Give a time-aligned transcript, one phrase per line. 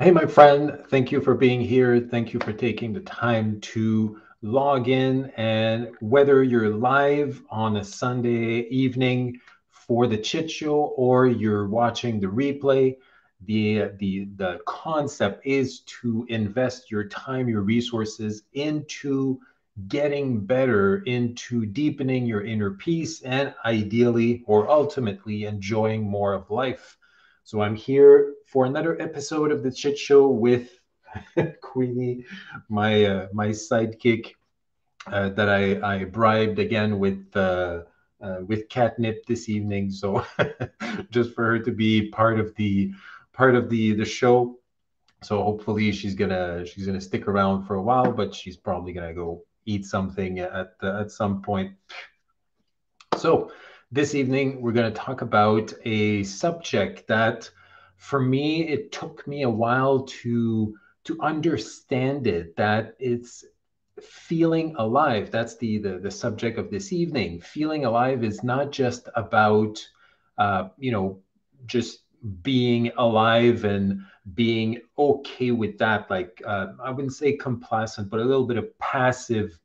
[0.00, 2.00] Hey, my friend, thank you for being here.
[2.00, 5.30] Thank you for taking the time to log in.
[5.36, 9.38] And whether you're live on a Sunday evening
[9.70, 12.96] for the chit show or you're watching the replay,
[13.42, 19.38] the, the, the concept is to invest your time, your resources into
[19.86, 26.98] getting better, into deepening your inner peace, and ideally or ultimately enjoying more of life.
[27.46, 30.80] So I'm here for another episode of the Chit Show with
[31.60, 32.24] Queenie,
[32.70, 34.32] my uh, my sidekick
[35.06, 37.82] uh, that I, I bribed again with uh,
[38.22, 39.90] uh with catnip this evening.
[39.90, 40.24] So
[41.10, 42.94] just for her to be part of the
[43.34, 44.58] part of the the show.
[45.22, 49.12] So hopefully she's gonna she's gonna stick around for a while, but she's probably gonna
[49.12, 51.74] go eat something at at some point.
[53.18, 53.50] So
[53.94, 57.48] this evening, we're going to talk about a subject that,
[57.96, 62.56] for me, it took me a while to to understand it.
[62.56, 63.44] That it's
[64.02, 65.30] feeling alive.
[65.30, 67.40] That's the the, the subject of this evening.
[67.40, 69.78] Feeling alive is not just about,
[70.38, 71.20] uh, you know,
[71.66, 72.00] just
[72.42, 74.00] being alive and
[74.34, 76.10] being okay with that.
[76.10, 79.56] Like uh, I wouldn't say complacent, but a little bit of passive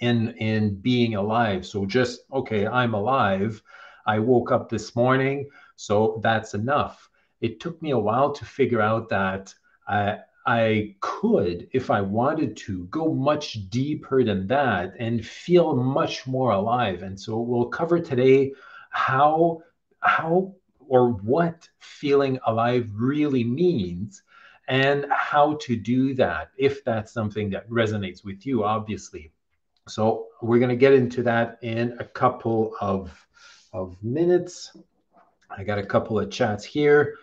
[0.00, 1.66] in in being alive.
[1.66, 3.62] So just okay, I'm alive.
[4.06, 7.10] I woke up this morning, so that's enough.
[7.40, 9.54] It took me a while to figure out that
[9.88, 16.26] I I could, if I wanted to, go much deeper than that and feel much
[16.26, 17.02] more alive.
[17.02, 18.52] And so we'll cover today
[18.90, 19.62] how
[20.00, 20.54] how
[20.88, 24.22] or what feeling alive really means
[24.66, 29.30] and how to do that if that's something that resonates with you obviously
[29.90, 33.26] so we're going to get into that in a couple of,
[33.72, 34.76] of minutes.
[35.50, 37.16] I got a couple of chats here.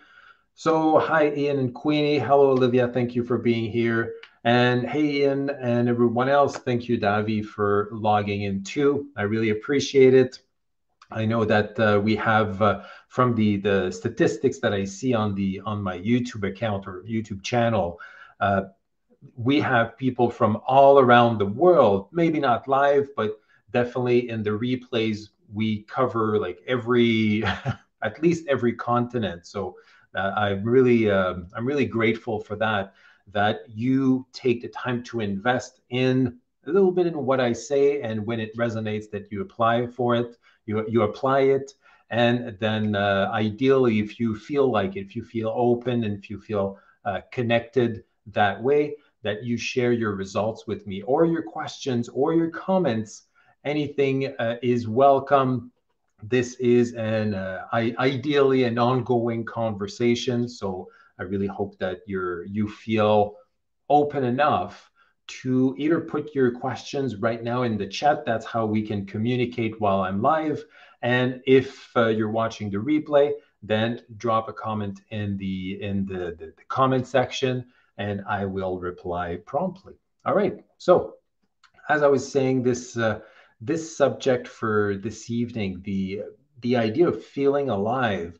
[0.54, 2.18] So hi, Ian and Queenie.
[2.18, 2.88] Hello, Olivia.
[2.88, 4.14] Thank you for being here.
[4.44, 9.08] And hey, Ian and everyone else, thank you, Davi, for logging in too.
[9.16, 10.40] I really appreciate it.
[11.10, 15.34] I know that uh, we have uh, from the the statistics that I see on
[15.34, 17.98] the on my YouTube account or YouTube channel,
[18.40, 18.62] uh,
[19.36, 23.38] we have people from all around the world, maybe not live, but
[23.72, 27.42] definitely in the replays, we cover like every,
[28.02, 29.46] at least every continent.
[29.46, 29.76] So
[30.14, 32.94] uh, I'm really, um, I'm really grateful for that,
[33.32, 38.02] that you take the time to invest in a little bit in what I say,
[38.02, 40.36] and when it resonates, that you apply for it,
[40.66, 41.72] you you apply it,
[42.10, 46.28] and then uh, ideally, if you feel like it, if you feel open, and if
[46.30, 51.42] you feel uh, connected that way, that you share your results with me or your
[51.42, 53.24] questions or your comments.
[53.64, 55.72] Anything uh, is welcome.
[56.22, 60.48] This is an uh, I, ideally an ongoing conversation.
[60.48, 63.36] So I really hope that you're you feel
[63.88, 64.90] open enough
[65.26, 68.24] to either put your questions right now in the chat.
[68.24, 70.64] That's how we can communicate while I'm live.
[71.02, 76.36] And if uh, you're watching the replay, then drop a comment in the in the,
[76.38, 77.66] the, the comment section
[77.98, 79.94] and I will reply promptly.
[80.24, 80.64] All right.
[80.78, 81.14] So,
[81.88, 83.20] as I was saying, this uh,
[83.60, 86.22] this subject for this evening, the
[86.60, 88.38] the idea of feeling alive,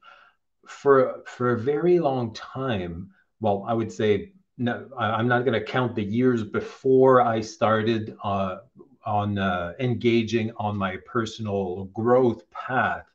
[0.66, 3.10] for for a very long time.
[3.40, 4.88] Well, I would say no.
[4.96, 8.58] I'm not going to count the years before I started uh,
[9.04, 13.06] on uh, engaging on my personal growth path.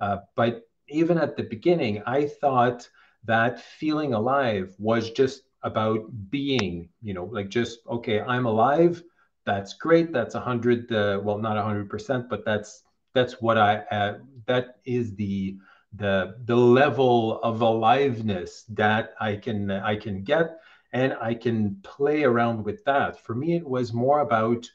[0.00, 2.88] Uh, but even at the beginning, I thought
[3.24, 9.02] that feeling alive was just about being you know like just okay i'm alive.
[9.46, 10.12] That's great.
[10.12, 12.84] That's a hundred uh, well not a hundred percent but that's
[13.14, 15.56] that's what i uh, that is the
[15.94, 20.58] the the level of aliveness that i can i can get
[20.92, 23.18] and i can play around with that.
[23.24, 24.68] For me it was more about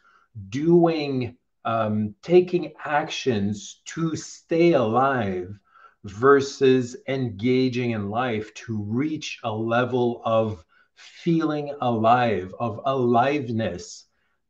[0.50, 5.58] doing um, taking actions to stay alive
[6.04, 10.65] versus engaging in life to reach a level of
[10.96, 14.06] feeling alive, of aliveness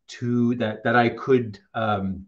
[0.08, 2.26] to that that I could um,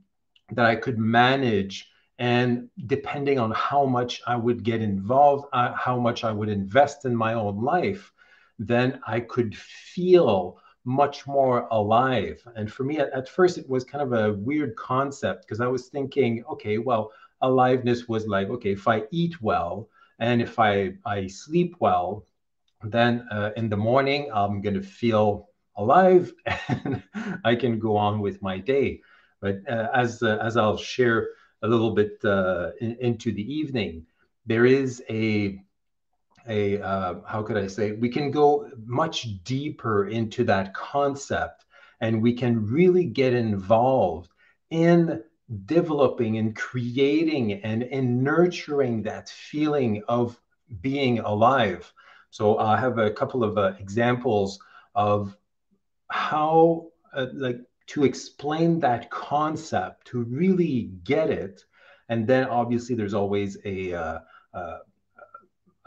[0.52, 1.90] that I could manage.
[2.20, 7.06] And depending on how much I would get involved, uh, how much I would invest
[7.06, 8.12] in my own life,
[8.58, 12.42] then I could feel much more alive.
[12.56, 15.68] And for me, at, at first, it was kind of a weird concept because I
[15.68, 17.12] was thinking, okay, well,
[17.42, 22.26] aliveness was like, okay, if I eat well and if I, I sleep well,
[22.84, 26.32] then uh, in the morning i'm going to feel alive
[26.68, 27.04] and
[27.44, 29.02] i can go on with my day
[29.42, 31.30] but uh, as uh, as i'll share
[31.64, 34.06] a little bit uh, in, into the evening
[34.46, 35.60] there is a
[36.48, 41.66] a uh, how could I say we can go much deeper into that concept
[42.00, 44.32] and we can really get involved
[44.70, 45.24] in
[45.66, 50.40] developing and creating and, and nurturing that feeling of
[50.82, 51.92] being alive.
[52.30, 54.60] So I have a couple of uh, examples
[54.96, 55.36] of
[56.10, 61.64] how uh, like to explain that concept to really get it
[62.10, 64.20] and then obviously there's always a, uh,
[64.54, 64.78] uh,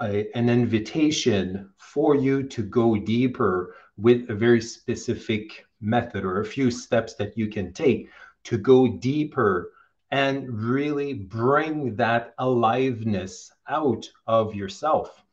[0.00, 6.44] a, an invitation for you to go deeper with a very specific method or a
[6.44, 8.08] few steps that you can take
[8.44, 9.72] to go deeper
[10.10, 15.25] and really bring that aliveness out of yourself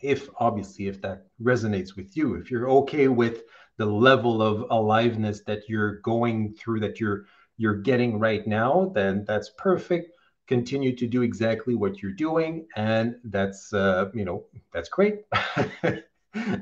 [0.00, 3.42] if obviously if that resonates with you if you're okay with
[3.78, 7.26] the level of aliveness that you're going through that you're
[7.58, 10.12] you're getting right now then that's perfect.
[10.46, 15.24] Continue to do exactly what you're doing and that's uh, you know that's great.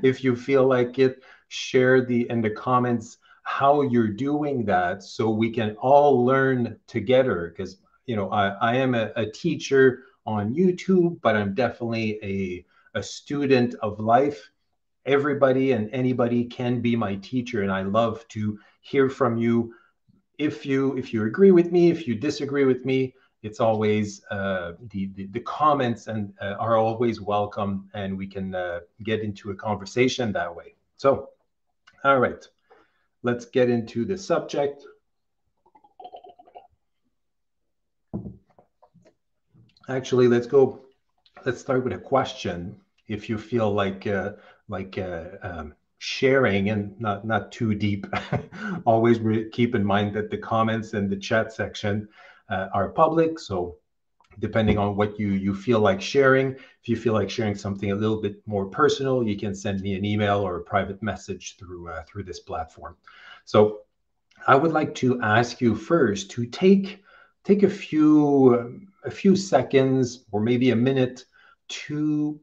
[0.01, 5.29] If you feel like it share the in the comments how you're doing that so
[5.29, 10.55] we can all learn together because you know i, I am a, a teacher on
[10.55, 14.49] youtube but i'm definitely a, a student of life.
[15.05, 19.73] Everybody and anybody can be my teacher and i love to hear from you.
[20.39, 23.13] If you if you agree with me if you disagree with me
[23.43, 28.55] it's always uh, the, the, the comments and uh, are always welcome and we can
[28.55, 30.73] uh, get into a conversation that way.
[30.97, 31.29] So
[32.03, 32.43] all right
[33.21, 34.83] let's get into the subject.
[39.87, 40.81] Actually let's go
[41.45, 42.75] let's start with a question
[43.07, 44.33] if you feel like uh,
[44.67, 48.05] like uh, um, sharing and not not too deep.
[48.85, 49.19] Always
[49.51, 52.07] keep in mind that the comments and the chat section
[52.49, 53.77] uh, are public, so
[54.39, 57.95] depending on what you you feel like sharing if you feel like sharing something a
[57.95, 61.89] little bit more personal you can send me an email or a private message through
[61.89, 62.95] uh, through this platform
[63.45, 63.81] so
[64.47, 67.01] i would like to ask you first to take
[67.43, 71.25] take a few a few seconds or maybe a minute
[71.67, 72.39] to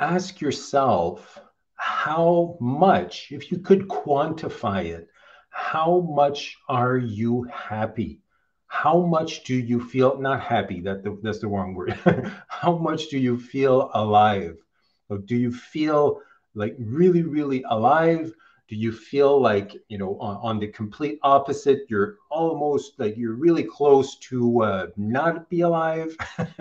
[0.00, 1.38] ask yourself
[1.74, 5.08] how much, if you could quantify it,
[5.50, 8.20] how much are you happy?
[8.66, 10.80] How much do you feel not happy?
[10.80, 11.98] That the, that's the wrong word.
[12.48, 14.56] how much do you feel alive?
[15.08, 16.20] Or do you feel
[16.54, 18.32] like really, really alive?
[18.68, 21.86] Do you feel like you know on, on the complete opposite?
[21.88, 26.14] You're almost like you're really close to uh, not be alive,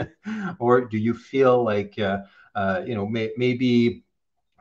[0.59, 2.19] or do you feel like uh,
[2.57, 4.03] uh, you know may, maybe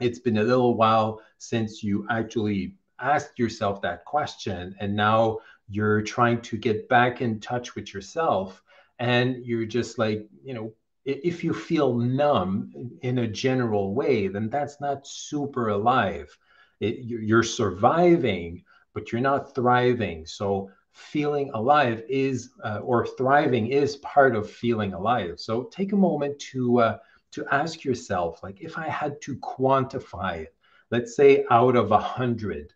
[0.01, 5.39] it's been a little while since you actually asked yourself that question and now
[5.69, 8.63] you're trying to get back in touch with yourself
[8.99, 10.73] and you're just like you know
[11.05, 12.71] if you feel numb
[13.03, 16.37] in a general way then that's not super alive.
[16.81, 18.63] It, you're surviving
[18.97, 20.25] but you're not thriving.
[20.25, 25.39] So feeling alive is uh, or thriving is part of feeling alive.
[25.39, 26.99] So take a moment to uh,
[27.32, 30.55] to ask yourself, like, if I had to quantify it,
[30.90, 32.73] let's say out of a hundred,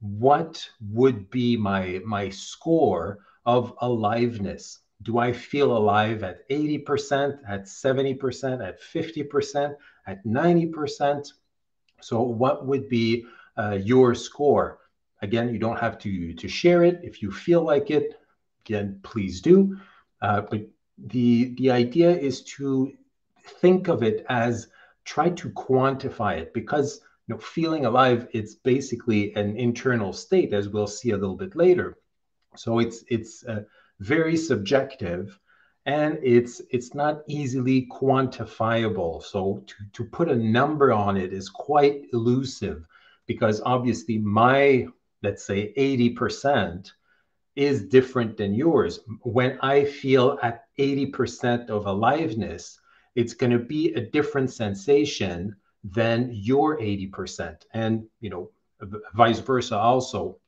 [0.00, 4.80] what would be my my score of aliveness?
[5.02, 9.76] Do I feel alive at 80%, at 70%, at 50%,
[10.06, 11.32] at 90%?
[12.00, 13.26] So, what would be
[13.56, 14.78] uh, your score?
[15.22, 17.00] Again, you don't have to, to share it.
[17.02, 18.20] If you feel like it,
[18.64, 19.78] again, please do.
[20.20, 20.62] Uh, but
[20.98, 22.92] the, the idea is to
[23.46, 24.68] think of it as
[25.04, 30.68] try to quantify it because you know feeling alive it's basically an internal state as
[30.68, 31.98] we'll see a little bit later.
[32.56, 33.62] So it's it's uh,
[34.00, 35.38] very subjective
[35.86, 39.22] and it's it's not easily quantifiable.
[39.22, 42.86] So to, to put a number on it is quite elusive
[43.26, 44.86] because obviously my
[45.22, 46.92] let's say 80%
[47.56, 49.00] is different than yours.
[49.22, 52.78] When i feel at 80% of aliveness
[53.14, 58.50] it's going to be a different sensation than your 80% and you know
[59.14, 60.38] vice versa also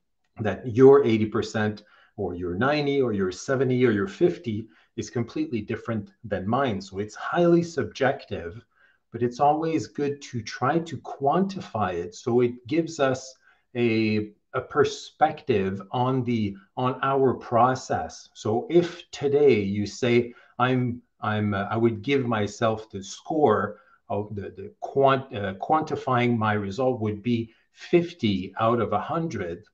[0.41, 1.83] that your 80%
[2.17, 6.81] or your 90 or your 70 or your 50 is completely different than mine.
[6.81, 8.65] So it's highly subjective
[9.13, 12.15] but it's always good to try to quantify it.
[12.15, 13.35] So it gives us
[13.75, 18.29] a a perspective on the on our process.
[18.35, 24.35] So if today you say i'm I'm uh, I would give myself the score of
[24.35, 29.65] the the quant, uh, quantifying my result would be 50 out of 100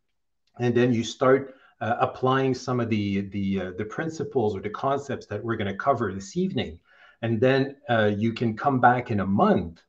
[0.59, 4.71] and then you start uh, applying some of the the uh, the principles or the
[4.71, 6.79] concepts that we're going to cover this evening.
[7.23, 9.81] And then uh, you can come back in a month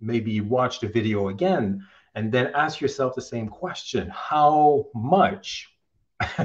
[0.00, 4.10] maybe watch the video again and then ask yourself the same question.
[4.12, 5.72] How much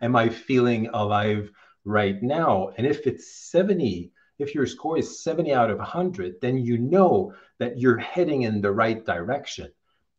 [0.00, 1.50] am i feeling alive
[1.84, 2.70] right now.
[2.76, 7.34] And if it's 70 if your score is 70 out of 100 then you know
[7.58, 9.70] that you're heading in the right direction.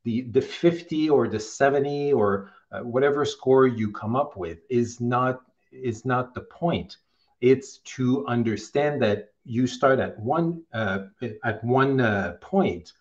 [0.03, 5.01] The the 50 or the 70 or uh, whatever score you come up with is
[5.01, 5.41] not
[5.71, 6.97] is not the point.
[7.41, 10.99] It's to understand that you start at one uh,
[11.43, 12.93] at one uh, point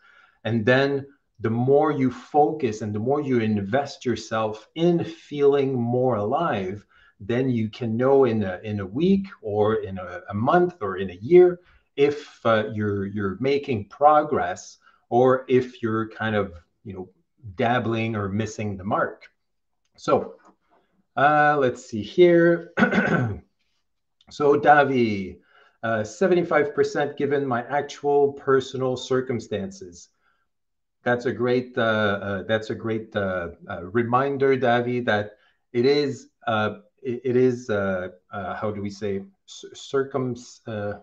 [0.45, 1.07] and then
[1.41, 6.87] the more you focus and the more you invest yourself in feeling more alive
[7.27, 10.97] then you can know in a, in a week or in a, a month or
[10.97, 11.61] in a year
[11.97, 14.79] if uh, you're you're making progress
[15.11, 17.09] or if you're kind of you know
[17.57, 19.29] dabbling or missing the mark.
[19.97, 20.35] So
[21.17, 22.73] uh, let's see here.
[24.31, 25.37] So davi
[25.83, 30.09] uh, 75% given my actual personal circumstances.
[31.03, 33.49] That's a great uh, uh, that's a great uh,
[33.83, 35.33] reminder, Davi, that
[35.73, 36.29] it is
[37.03, 40.95] it, it is uh, uh, how do we say circum uh,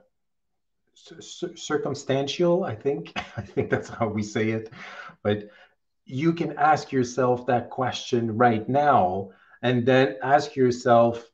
[0.95, 3.13] circumstantial i think.
[3.37, 4.71] I think that's how we say it.
[5.23, 5.49] But
[6.05, 9.29] you can ask yourself that question right now
[9.61, 11.29] and then ask yourself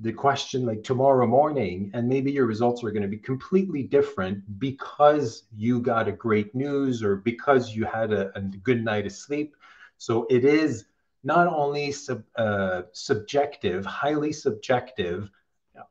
[0.00, 4.58] the question like tomorrow morning and maybe your results are going to be completely different
[4.58, 9.12] because you got a great news or because you had a, a good night of
[9.12, 9.56] sleep.
[9.98, 10.86] So it is
[11.26, 15.28] not only sub, uh, subjective highly subjective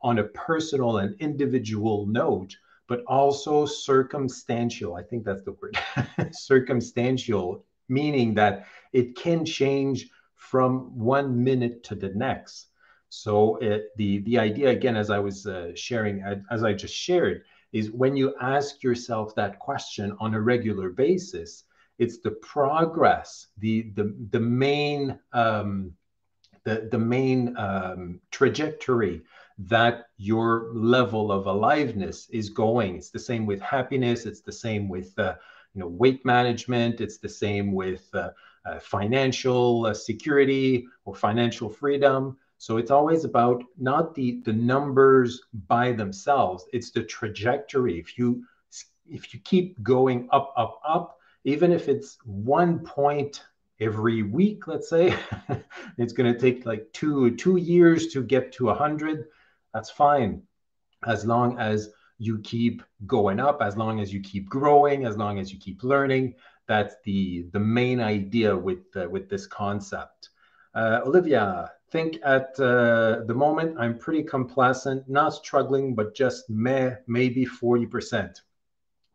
[0.02, 2.56] on a personal and individual note
[2.88, 4.96] but also circumstantial.
[4.96, 5.78] I think that's the word.
[6.32, 12.68] Circumstantial meaning that it can change from one minute to the next.
[13.10, 17.44] So it, the the idea again, as I was uh, sharing, as I just shared,
[17.72, 21.65] is when you ask yourself that question on a regular basis,
[21.98, 25.94] it's the progress, the the the main um,
[26.64, 29.22] the the main um, trajectory
[29.58, 32.98] that your level of aliveness is going.
[32.98, 34.26] It's the same with happiness.
[34.26, 35.36] It's the same with uh,
[35.74, 37.02] you know weight management.
[37.02, 38.32] It's the same with uh,
[38.66, 42.38] uh financial uh, security or financial freedom.
[42.58, 46.66] So it's always about not the the numbers by themselves.
[46.74, 48.00] It's the trajectory.
[48.00, 48.44] If you
[49.10, 53.44] if you keep going up, up, up, even if it's one point
[53.80, 55.16] every week, let's say,
[55.98, 59.28] it's going to take like two two years to get to a hundred.
[59.74, 60.42] That's fine,
[61.06, 65.40] as long as you keep going up, as long as you keep growing, as long
[65.40, 66.34] as you keep learning.
[66.68, 70.30] That's the the main idea with uh, with this concept.
[70.74, 76.96] Uh, Olivia, think at uh, the moment I'm pretty complacent, not struggling, but just meh,
[77.08, 78.42] maybe 40%.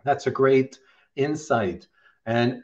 [0.05, 0.79] That's a great
[1.17, 1.89] insight.
[2.27, 2.63] And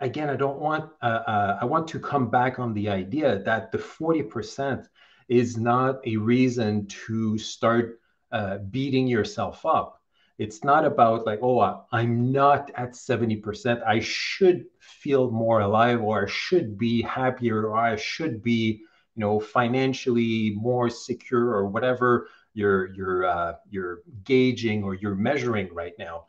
[0.00, 3.72] again, I don't want, uh, uh, I want to come back on the idea that
[3.72, 4.86] the 40%
[5.28, 8.00] is not a reason to start
[8.32, 10.00] uh, beating yourself up.
[10.38, 13.82] It's not about like, oh, I'm not at 70%.
[13.86, 18.80] I should feel more alive, or I should be happier, or I should be,
[19.14, 25.72] you know, financially more secure, or whatever you're you're uh, you're gauging or you're measuring
[25.72, 26.26] right now.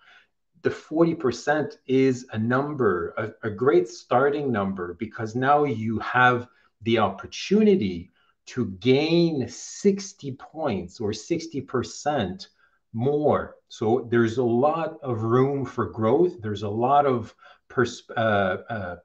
[0.64, 6.48] The 40% is a number, a, a great starting number, because now you have
[6.82, 8.12] the opportunity
[8.46, 12.48] to gain 60 points or 60%
[12.94, 13.56] more.
[13.70, 16.42] So there's a lot of room for growth.
[16.42, 17.34] There's a lot of
[17.70, 18.96] pers- uh, uh,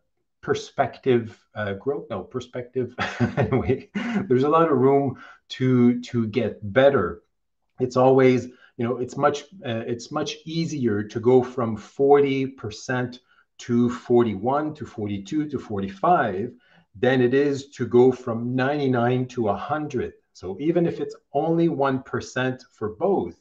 [0.42, 2.06] perspective uh, growth.
[2.10, 2.94] No perspective.
[3.36, 3.90] anyway,
[4.28, 5.16] there's a lot of room
[5.50, 7.22] to to get better.
[7.80, 8.48] It's always
[8.78, 13.18] you know it's much uh, it's much easier to go from 40%
[13.58, 16.52] to 41 to 42 to 45
[16.94, 20.12] than it is to go from 99 to 100.
[20.32, 23.34] So even if it's only 1% for both,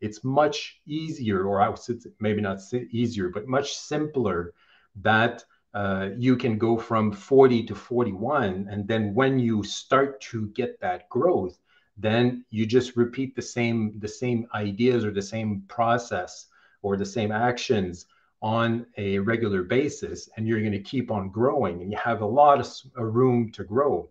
[0.00, 4.54] it's much easier, or I would say maybe not easier, but much simpler
[5.02, 8.68] that uh, you can go from 40 to 41.
[8.70, 11.58] And then when you start to get that growth,
[11.96, 16.46] then you just repeat the same the same ideas or the same process
[16.82, 18.06] or the same actions
[18.42, 22.26] on a regular basis and you're going to keep on growing and you have a
[22.26, 24.08] lot of room to grow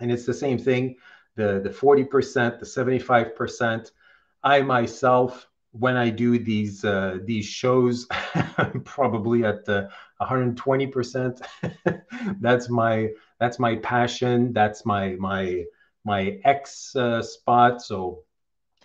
[0.00, 0.96] and it's the same thing
[1.36, 3.90] the the 40% the 75%
[4.42, 8.06] I myself, when I do these uh, these shows,
[8.84, 11.40] probably at the 120 percent.
[12.40, 14.52] that's my that's my passion.
[14.52, 15.64] That's my my
[16.10, 17.80] my X uh, spot.
[17.80, 18.24] So,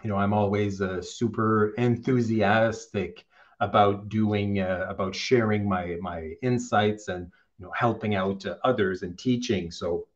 [0.04, 3.26] you know, I'm always uh, super enthusiastic
[3.60, 7.24] about doing uh, about sharing my my insights and
[7.58, 9.72] you know helping out uh, others and teaching.
[9.72, 10.08] So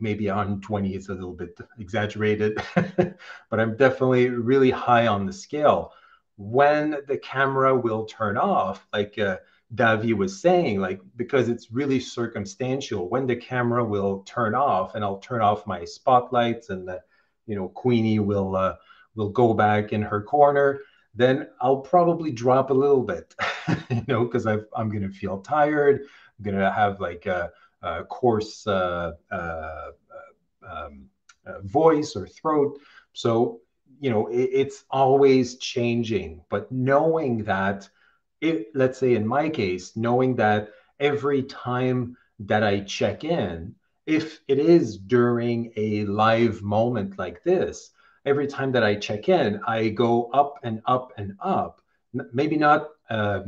[0.00, 2.52] maybe 120 is a little bit exaggerated,
[3.50, 5.92] but I'm definitely really high on the scale.
[6.36, 9.38] When the camera will turn off, like uh,
[9.72, 13.08] Davi was saying, like because it's really circumstantial.
[13.08, 17.02] When the camera will turn off, and I'll turn off my spotlights, and the,
[17.46, 18.76] you know Queenie will uh,
[19.14, 20.80] will go back in her corner.
[21.14, 23.34] Then I'll probably drop a little bit,
[23.90, 26.00] you know, because I'm going to feel tired.
[26.38, 27.52] I'm going to have like a,
[27.82, 29.90] a coarse uh, uh,
[30.68, 31.06] um,
[31.46, 32.78] uh, voice or throat.
[33.12, 33.60] So
[34.00, 36.42] you know it, it's always changing.
[36.50, 37.88] But knowing that
[38.74, 40.70] let's say in my case, knowing that
[41.00, 43.74] every time that I check in,
[44.06, 47.90] if it is during a live moment like this,
[48.26, 51.80] every time that I check in, I go up and up and up.
[52.32, 53.40] Maybe not, uh,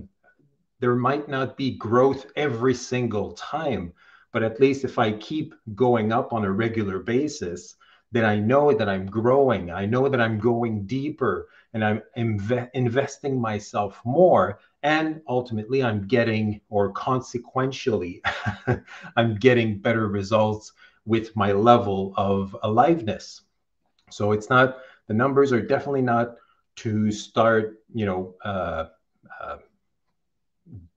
[0.81, 3.93] there might not be growth every single time,
[4.33, 7.77] but at least if I keep going up on a regular basis,
[8.13, 9.71] then I know that I'm growing.
[9.71, 16.07] I know that I'm going deeper and I'm inve- investing myself more and ultimately i'm
[16.07, 18.23] getting or consequentially
[19.17, 20.73] i'm getting better results
[21.07, 23.43] with my level of aliveness.
[24.11, 26.35] So it's not the numbers are definitely not
[26.77, 28.87] to start you know uh,
[29.41, 29.57] uh,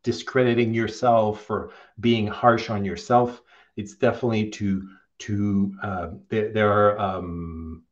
[0.04, 3.42] discrediting yourself or being harsh on yourself.
[3.78, 7.84] It's definitely to to uh, there, there are um,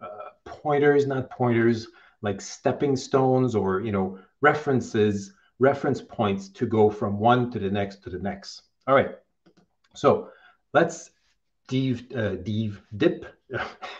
[0.00, 1.88] uh, pointers not pointers
[2.22, 7.70] like stepping stones or you know references, reference points to go from one to the
[7.70, 8.62] next to the next.
[8.86, 9.10] All right.
[9.94, 10.30] So
[10.72, 11.10] let's
[11.68, 13.26] deep, uh, deep, dip,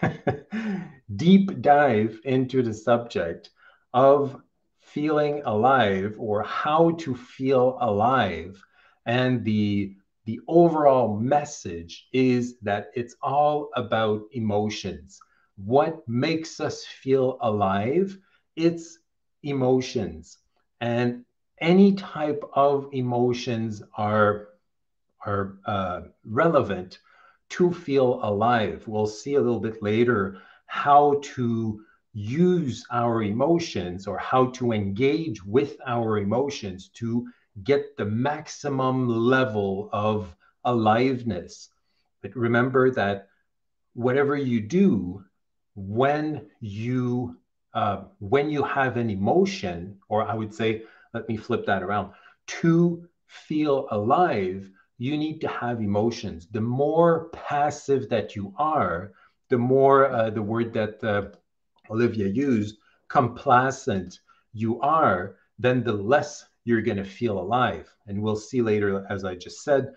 [1.17, 3.51] deep dive into the subject
[3.93, 4.41] of
[4.81, 8.63] feeling alive or how to feel alive.
[9.07, 15.19] And the, the overall message is that it's all about emotions.
[15.57, 18.17] What makes us feel alive?
[18.57, 18.99] It's
[19.43, 20.39] emotions.
[20.81, 21.25] And
[21.61, 24.49] any type of emotions are
[25.27, 26.99] are uh, relevant
[27.49, 28.87] to feel alive.
[28.87, 31.81] We'll see a little bit later how to
[32.13, 37.27] use our emotions or how to engage with our emotions to
[37.65, 41.71] get the maximum level of aliveness.
[42.23, 43.29] But remember that
[43.95, 45.25] whatever you do
[45.75, 47.38] when you
[47.75, 50.83] uh, when you have an emotion, or I would say,
[51.15, 52.13] let me flip that around,
[52.61, 56.49] to feel alive, you need to have emotions.
[56.51, 59.13] The more passive that you are,
[59.49, 61.29] the more uh, the word that uh,
[61.91, 62.79] Olivia used,
[63.09, 64.21] complacent
[64.53, 67.89] you are, then the less you're going to feel alive.
[68.07, 69.95] And we'll see later, as I just said,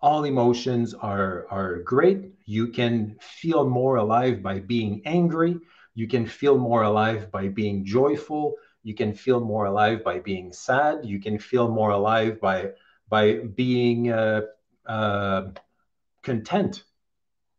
[0.00, 2.32] all emotions are, are great.
[2.44, 5.58] You can feel more alive by being angry.
[5.98, 8.54] You can feel more alive by being joyful.
[8.84, 11.04] You can feel more alive by being sad.
[11.04, 12.70] You can feel more alive by
[13.08, 13.24] by
[13.62, 14.42] being uh,
[14.86, 15.42] uh,
[16.22, 16.84] content.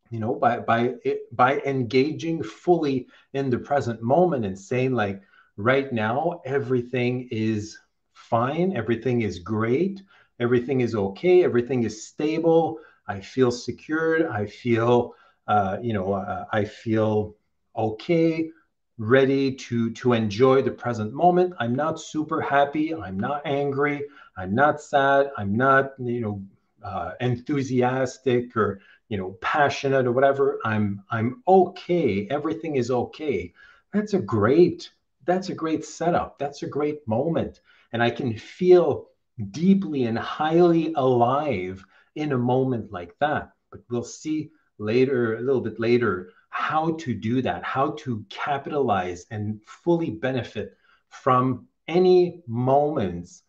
[0.09, 0.95] You know, by by
[1.33, 5.21] by engaging fully in the present moment and saying like,
[5.57, 7.77] right now everything is
[8.13, 10.01] fine, everything is great,
[10.39, 12.79] everything is okay, everything is stable.
[13.05, 14.21] I feel secured.
[14.27, 15.13] I feel,
[15.45, 17.35] uh, you know, uh, I feel
[17.75, 18.49] okay,
[18.97, 21.53] ready to to enjoy the present moment.
[21.59, 22.93] I'm not super happy.
[22.93, 24.03] I'm not angry.
[24.37, 25.31] I'm not sad.
[25.37, 26.43] I'm not you know
[26.83, 30.59] uh, enthusiastic or you know passionate or whatever.
[30.65, 32.27] I'm I'm okay.
[32.29, 33.53] Everything is okay.
[33.93, 34.91] That's a great
[35.25, 36.39] that's a great setup.
[36.39, 37.61] That's a great moment,
[37.93, 39.07] and I can feel
[39.51, 43.51] deeply and highly alive in a moment like that.
[43.71, 49.25] But we'll see later, a little bit later, how to do that, how to capitalize
[49.31, 50.75] and fully benefit
[51.09, 53.43] from any moments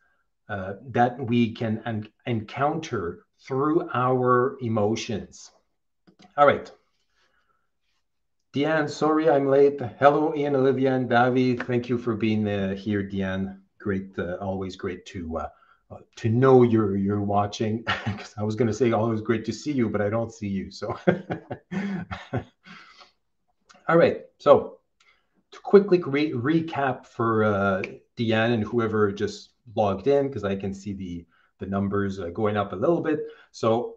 [0.49, 5.51] uh, that we can en- encounter through our emotions.
[6.37, 6.71] All right.
[8.53, 9.81] Deanne, sorry I'm late.
[10.01, 11.65] Hello, Ian, Olivia, and Davi.
[11.67, 13.61] Thank you for being uh, here, Deanne.
[13.79, 15.49] Great, uh, always great to uh,
[15.91, 17.85] uh, to know you're you're watching.
[18.05, 20.49] Because I was going to say always great to see you, but I don't see
[20.49, 20.71] you.
[20.71, 20.99] So
[23.91, 24.21] All right.
[24.39, 24.79] So
[25.51, 27.83] to quickly re- recap for uh,
[28.17, 31.27] Deanne and whoever just logged in, because I can see the
[31.59, 33.19] the numbers uh, going up a little bit.
[33.51, 33.97] So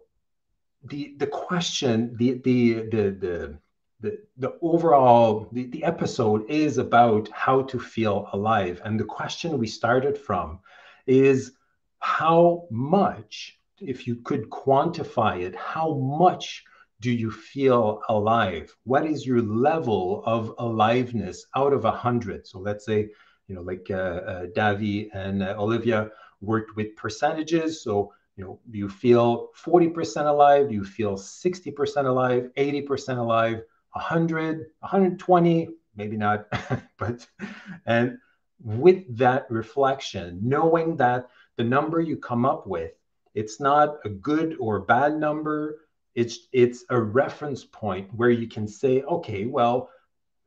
[0.82, 3.58] the the question, the the the the
[4.00, 9.58] the, the overall the, the episode is about how to feel alive and the question
[9.58, 10.58] we started from
[11.06, 11.52] is
[12.00, 16.64] how much if you could quantify it how much
[17.04, 18.74] do you feel alive?
[18.84, 22.46] What is your level of aliveness out of a hundred?
[22.46, 22.98] So let's say
[23.48, 27.82] you know like uh, uh, davi and uh, olivia worked with percentages.
[27.84, 30.68] So you know do you feel 40% alive?
[30.70, 32.50] Do you feel 60% alive?
[32.56, 33.58] 80% alive?
[33.94, 36.46] 100, 120, maybe not,
[36.98, 37.26] but,
[37.86, 38.18] and
[38.64, 42.92] with that reflection, knowing that the number you come up with,
[43.34, 45.83] it's not a good or bad number.
[46.14, 49.90] It's, it's a reference point where you can say, okay, well,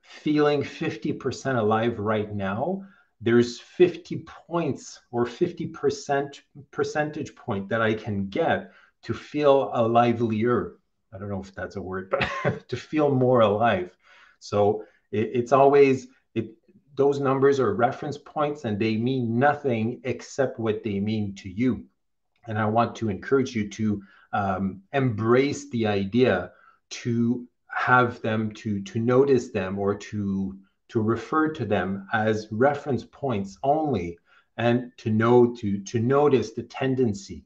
[0.02, 2.84] feeling 50% alive right now,
[3.20, 6.40] there's 50 points or 50%
[6.72, 8.72] percentage point that I can get
[9.04, 10.78] to feel a livelier
[11.14, 13.96] I don't know if that's a word, but to feel more alive.
[14.40, 16.52] So it, it's always it
[16.96, 21.86] those numbers are reference points and they mean nothing except what they mean to you.
[22.48, 24.02] And I want to encourage you to
[24.38, 26.52] um, embrace the idea
[26.90, 30.56] to have them to to notice them or to
[30.90, 34.18] to refer to them as reference points only
[34.58, 37.44] and to know to to notice the tendency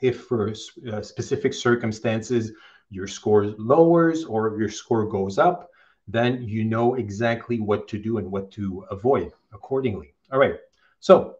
[0.00, 0.52] if for
[0.92, 2.52] uh, specific circumstances
[2.90, 5.70] your score lowers or your score goes up,
[6.08, 10.14] then you know exactly what to do and what to avoid accordingly.
[10.32, 10.56] All right,
[10.98, 11.36] so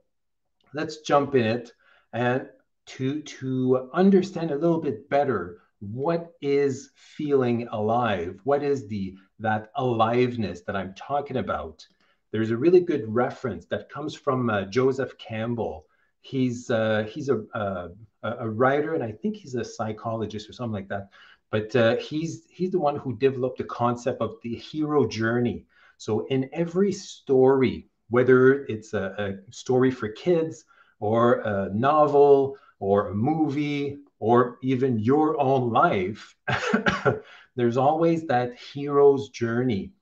[0.74, 1.72] let's jump in it
[2.12, 2.48] and
[2.86, 9.70] to to understand a little bit better what is feeling alive what is the that
[9.76, 11.86] aliveness that i'm talking about.
[12.32, 15.86] There's a really good reference that comes from uh, joseph campbell.
[16.20, 17.88] He's uh, he's a, uh,
[18.22, 21.08] a writer and i think he's a psychologist or something like that.
[21.50, 25.64] But uh, he's he's the one who developed the concept of the hero journey.
[25.96, 30.64] So in every story, whether it's a, a story for kids
[31.00, 36.34] or a novel or a movie or even your own life,
[37.56, 39.92] there's always that hero's journey.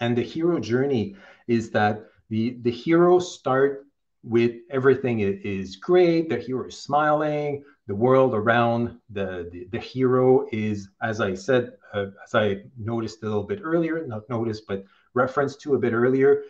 [0.00, 3.86] And the hero journey is that the, the hero start
[4.22, 10.46] with everything is great, the hero is smiling, the world around the, the, the hero
[10.52, 14.84] is, as I said, uh, as I noticed a little bit earlier, not noticed, but
[15.14, 16.42] referenced to a bit earlier,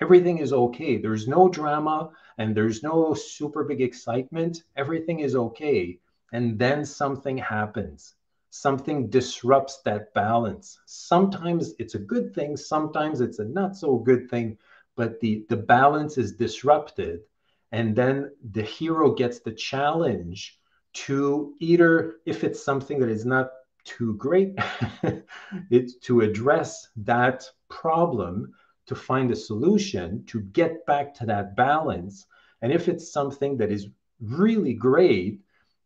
[0.00, 0.96] everything is okay.
[0.98, 4.64] There's no drama and there's no super big excitement.
[4.76, 5.98] Everything is okay.
[6.32, 8.14] And then something happens.
[8.50, 10.78] Something disrupts that balance.
[10.86, 14.56] Sometimes it's a good thing, sometimes it's a not so good thing,
[14.96, 17.20] but the, the balance is disrupted.
[17.72, 20.58] And then the hero gets the challenge
[20.94, 23.50] to either, if it's something that is not
[23.84, 24.56] too great,
[25.70, 28.54] it's to address that problem,
[28.86, 32.26] to find a solution, to get back to that balance.
[32.62, 33.88] And if it's something that is
[34.20, 35.40] really great,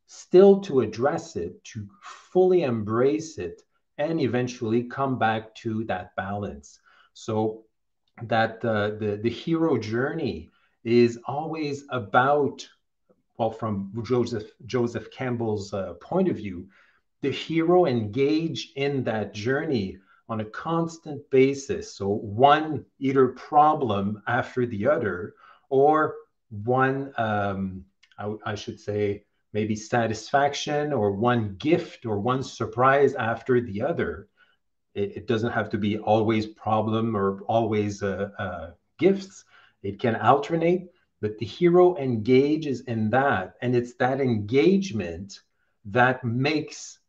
[0.07, 3.63] still to address it, to fully embrace it,
[3.99, 6.81] and eventually come back to that balance.
[7.15, 7.65] So
[8.23, 10.51] that uh, the, the hero journey
[10.85, 12.67] is always about
[13.41, 16.69] well, from Joseph Joseph Campbell's uh, point of view,
[17.23, 19.97] the hero engage in that journey
[20.31, 21.95] on a constant basis.
[21.95, 25.35] So one either problem after the other,
[25.69, 26.15] or
[26.51, 27.85] one um,
[28.19, 34.29] I, I should say maybe satisfaction or one gift or one surprise after the other.
[34.95, 39.45] It, it doesn't have to be always problem or always uh, uh, gifts.
[39.83, 40.89] It can alternate
[41.21, 45.41] but the hero engages in that and it's that engagement
[45.85, 47.00] that makes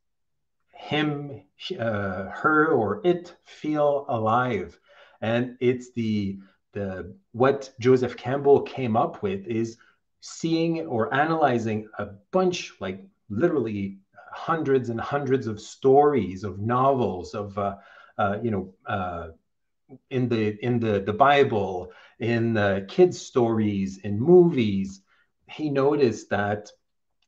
[0.89, 1.41] him
[1.79, 4.79] uh, her or it feel alive.
[5.21, 6.39] And it's the
[6.73, 9.77] the what joseph campbell came up with is
[10.21, 13.97] seeing or analyzing a bunch like literally
[14.31, 17.75] hundreds and hundreds of stories of novels of uh,
[18.17, 19.27] uh, you know uh,
[20.09, 21.91] in the in the the bible
[22.21, 25.01] in the kids' stories, in movies,
[25.49, 26.69] he noticed that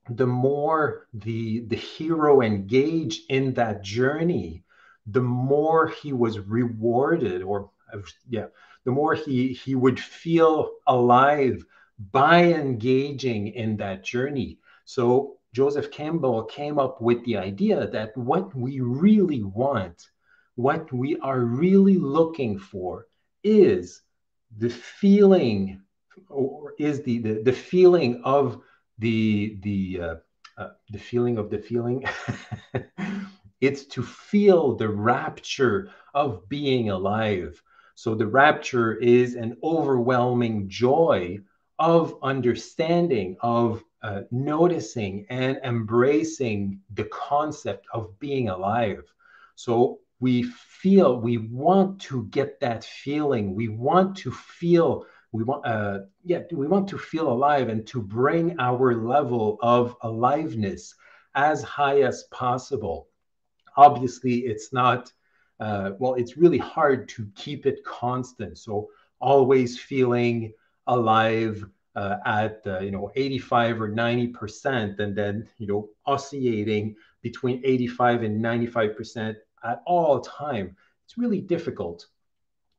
[0.09, 4.63] the more the the hero engaged in that journey,
[5.07, 7.69] the more he was rewarded, or
[8.29, 8.47] yeah,
[8.83, 11.65] the more he he would feel alive
[12.11, 14.59] by engaging in that journey.
[14.85, 20.09] So Joseph Campbell came up with the idea that what we really want,
[20.55, 23.07] what we are really looking for,
[23.43, 24.01] is
[24.57, 25.81] the feeling
[26.29, 28.61] or is the, the, the feeling of
[28.99, 30.15] the the uh,
[30.57, 32.03] uh, the feeling of the feeling
[33.61, 37.61] It's to feel the rapture of being alive.
[37.95, 41.39] So the rapture is an overwhelming joy
[41.79, 49.03] of understanding, of uh, noticing and embracing the concept of being alive.
[49.55, 53.55] So we feel, we want to get that feeling.
[53.55, 58.01] We want to feel, we want, uh, yeah, we want to feel alive and to
[58.01, 60.95] bring our level of aliveness
[61.35, 63.07] as high as possible.
[63.75, 65.11] Obviously, it's not,
[65.59, 68.57] uh, well, it's really hard to keep it constant.
[68.57, 70.53] So always feeling
[70.87, 71.65] alive,
[71.95, 77.61] uh, at uh, you know 85 or 90 percent, and then you know oscillating between
[77.63, 80.75] 85 and 95 percent at all time.
[81.05, 82.07] It's really difficult.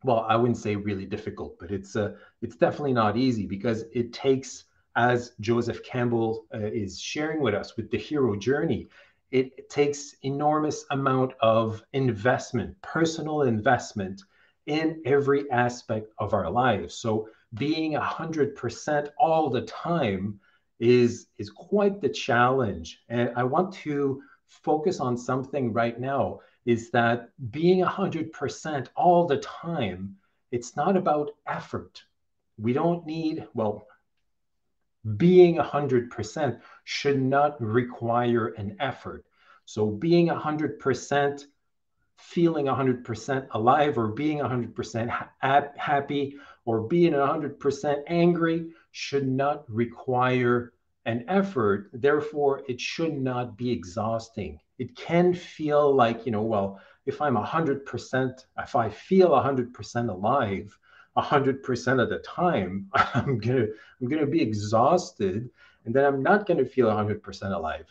[0.04, 2.12] Well, I wouldn't say really difficult, but it's uh,
[2.42, 4.64] it's definitely not easy because it takes,
[4.96, 8.86] as Joseph Campbell uh, is sharing with us with the hero journey,
[9.32, 14.22] it takes enormous amount of investment, personal investment
[14.66, 16.94] in every aspect of our lives.
[16.94, 20.38] So being 100% all the time
[20.80, 26.90] is is quite the challenge and i want to focus on something right now is
[26.90, 30.16] that being 100% all the time
[30.50, 32.03] it's not about effort
[32.59, 33.87] we don't need well
[35.16, 39.24] being 100% should not require an effort
[39.66, 41.44] so being 100%
[42.16, 45.31] feeling 100% alive or being 100% ha-
[45.77, 50.72] happy or being 100% angry should not require
[51.07, 51.90] an effort.
[51.92, 54.61] Therefore, it should not be exhausting.
[54.78, 60.78] It can feel like, you know, well, if I'm 100%, if I feel 100% alive,
[61.16, 65.50] 100% of the time, I'm going to I'm going to be exhausted
[65.84, 67.87] and then I'm not going to feel 100% alive.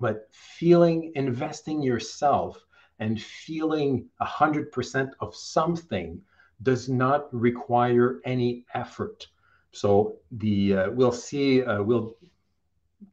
[0.00, 2.64] But feeling investing yourself
[2.98, 6.20] and feeling 100% of something
[6.62, 9.26] does not require any effort.
[9.72, 12.16] So the uh, we'll see uh, we'll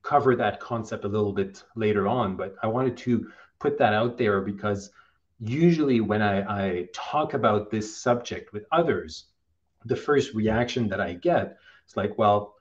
[0.03, 4.17] cover that concept a little bit later on, but I wanted to put that out
[4.17, 4.91] there because
[5.39, 9.25] usually when I, I talk about this subject with others,
[9.85, 12.55] the first reaction that I get is like, well,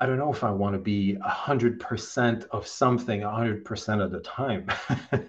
[0.00, 4.68] I don't know if I want to be 100% of something 100% of the time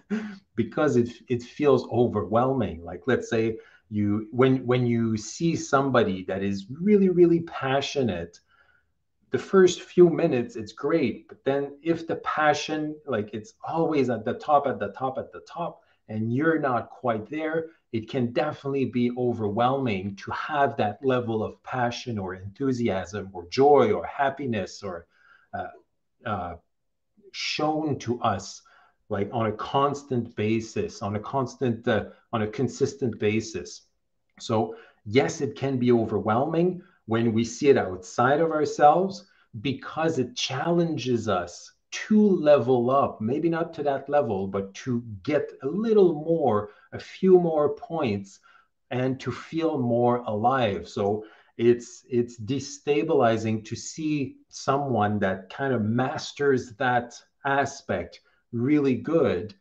[0.55, 2.83] because it, it feels overwhelming.
[2.83, 3.57] Like, let's say
[3.89, 8.39] you when when you see somebody that is really really passionate
[9.31, 14.25] the first few minutes it's great but then if the passion like it's always at
[14.25, 18.31] the top at the top at the top and you're not quite there it can
[18.31, 24.83] definitely be overwhelming to have that level of passion or enthusiasm or joy or happiness
[24.83, 25.07] or
[25.53, 25.67] uh,
[26.25, 26.55] uh,
[27.31, 28.61] shown to us
[29.09, 33.81] like on a constant basis, on a constant, uh, on a consistent basis.
[34.39, 39.25] So yes, it can be overwhelming when we see it outside of ourselves
[39.61, 45.51] because it challenges us to level up, maybe not to that level, but to get
[45.63, 48.39] a little more, a few more points
[48.91, 50.87] and to feel more alive.
[50.87, 51.25] So
[51.57, 59.55] it's it's destabilizing to see someone that kind of masters that aspect really good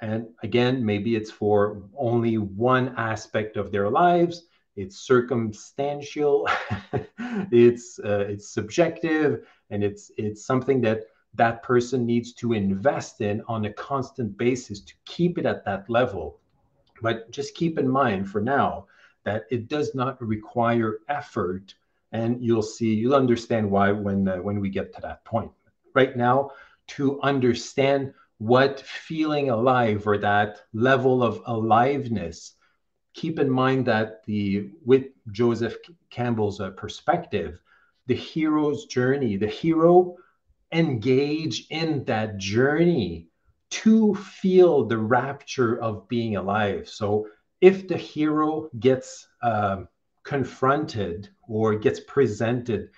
[0.00, 6.48] and again maybe it's for only one aspect of their lives it's circumstantial
[7.52, 13.42] it's uh, it's subjective and it's it's something that that person needs to invest in
[13.48, 16.38] on a constant basis to keep it at that level.
[17.02, 18.86] But just keep in mind for now
[19.24, 21.74] that it does not require effort
[22.12, 25.50] and you'll see you'll understand why when uh, when we get to that point.
[25.94, 26.50] Right now
[26.86, 32.54] to understand what feeling alive or that level of aliveness
[33.14, 35.76] keep in mind that the with joseph
[36.10, 37.60] campbell's uh, perspective
[38.06, 40.16] the hero's journey the hero
[40.72, 43.28] engage in that journey
[43.70, 46.88] to feel the rapture of being alive.
[46.88, 47.28] So
[47.60, 49.88] if the hero gets um,
[50.22, 52.90] confronted or gets presented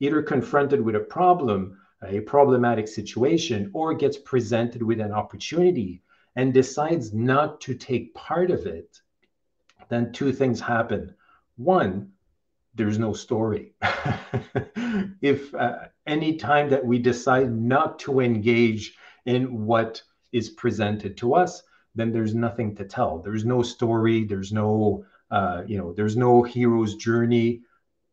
[0.00, 6.00] either confronted with a problem a problematic situation or gets presented with an opportunity
[6.36, 9.00] and decides not to take part of it,
[9.90, 11.14] then two things happen.
[11.56, 12.12] One,
[12.74, 13.74] there's no story.
[15.20, 21.34] if uh, any time that we decide not to engage in what is presented to
[21.34, 21.62] us,
[21.94, 23.18] then there's nothing to tell.
[23.18, 24.24] There's no story.
[24.24, 27.62] There's no, uh, you know, there's no hero's journey.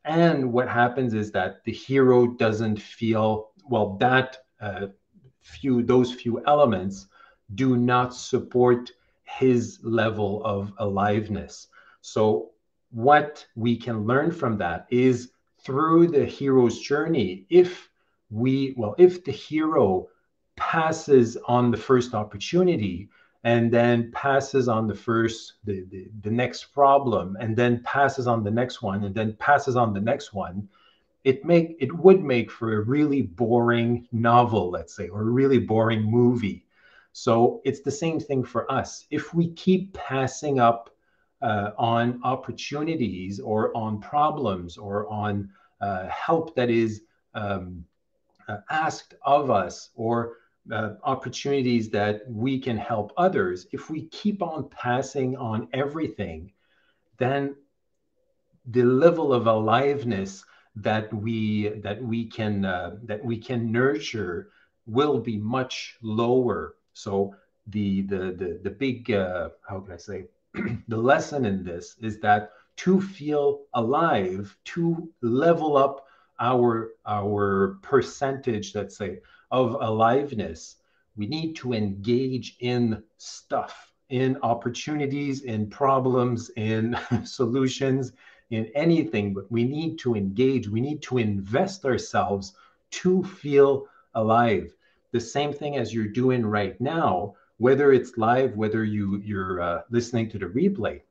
[0.04, 4.88] And what happens is that the hero doesn't feel well, that uh,
[5.42, 7.08] few, those few elements
[7.56, 8.92] do not support
[9.28, 11.68] his level of aliveness.
[12.02, 12.52] So,
[12.92, 17.90] what we can learn from that is through the hero's journey, if
[18.30, 20.08] we, well, if the hero
[20.56, 23.10] passes on the first opportunity
[23.44, 28.44] and then passes on the first the, the, the next problem and then passes on
[28.44, 30.68] the next one and then passes on the next one
[31.24, 35.60] it make it would make for a really boring novel let's say or a really
[35.60, 36.66] boring movie
[37.18, 40.92] so it's the same thing for us if we keep passing up
[41.42, 45.50] uh, on opportunities or on problems or on
[45.82, 47.02] uh, help that is
[47.34, 47.84] um,
[48.48, 50.38] uh, asked of us or
[50.72, 56.52] uh, opportunities that we can help others, if we keep on passing on everything,
[57.18, 57.56] then
[58.68, 64.52] the level of aliveness that we that we can uh, that we can nurture
[64.86, 66.76] will be much lower.
[66.98, 67.36] So
[67.68, 70.26] the the the, the big uh, how can I say
[70.88, 76.08] the lesson in this is that to feel alive, to level up
[76.40, 79.20] our our percentage, let's say,
[79.52, 80.78] of aliveness,
[81.16, 88.14] we need to engage in stuff, in opportunities, in problems, in solutions,
[88.50, 90.70] in anything, but we need to engage.
[90.70, 92.54] We need to invest ourselves
[93.02, 94.74] to feel alive.
[95.18, 99.82] The same thing as you're doing right now, whether it's live, whether you, you're uh,
[99.90, 101.02] listening to the replay,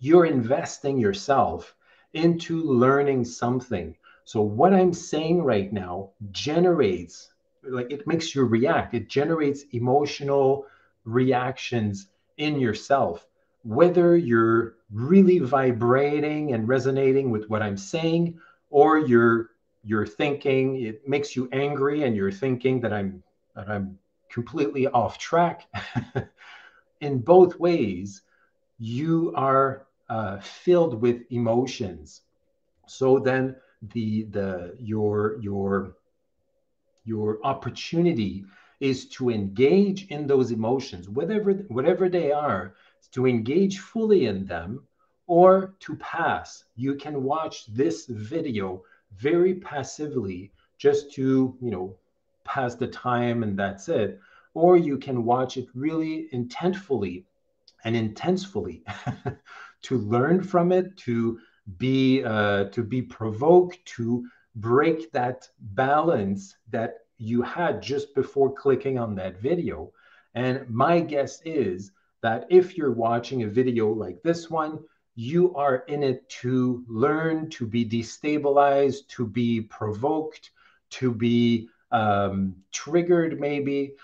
[0.00, 1.74] you're investing yourself
[2.14, 3.94] into learning something.
[4.24, 7.34] So, what I'm saying right now generates
[7.68, 10.66] like it makes you react it generates emotional
[11.04, 13.26] reactions in yourself
[13.62, 18.38] whether you're really vibrating and resonating with what i'm saying
[18.70, 19.50] or you're
[19.82, 23.23] you're thinking it makes you angry and you're thinking that i'm
[23.54, 23.98] that i'm
[24.30, 25.66] completely off track
[27.00, 28.22] in both ways
[28.78, 32.22] you are uh, filled with emotions
[32.86, 33.56] so then
[33.92, 35.94] the the your your
[37.04, 38.44] your opportunity
[38.80, 42.74] is to engage in those emotions, whatever whatever they are,
[43.12, 44.82] to engage fully in them
[45.26, 46.64] or to pass.
[46.76, 48.82] You can watch this video
[49.16, 51.96] very passively just to, you know,
[52.44, 54.20] pass the time and that's it.
[54.54, 57.24] Or you can watch it really intentfully
[57.84, 58.84] and intensely
[59.82, 61.38] to learn from it, to
[61.78, 64.26] be uh, to be provoked, to
[64.56, 69.92] break that balance that you had just before clicking on that video.
[70.34, 74.80] And my guess is that if you're watching a video like this one,
[75.14, 80.50] you are in it to learn, to be destabilized, to be provoked,
[80.90, 83.94] to be um, triggered, maybe,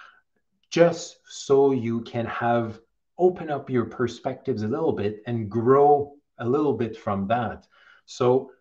[0.70, 2.80] just so you can have
[3.18, 7.66] open up your perspectives a little bit and grow a little bit from that.
[8.06, 8.52] So,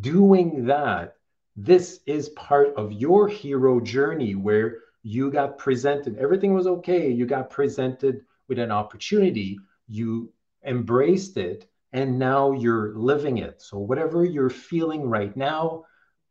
[0.00, 1.14] doing that
[1.60, 7.10] this is part of your hero journey where you got presented, everything was okay.
[7.10, 10.32] You got presented with an opportunity, you
[10.64, 13.60] embraced it, and now you're living it.
[13.60, 15.84] So, whatever you're feeling right now,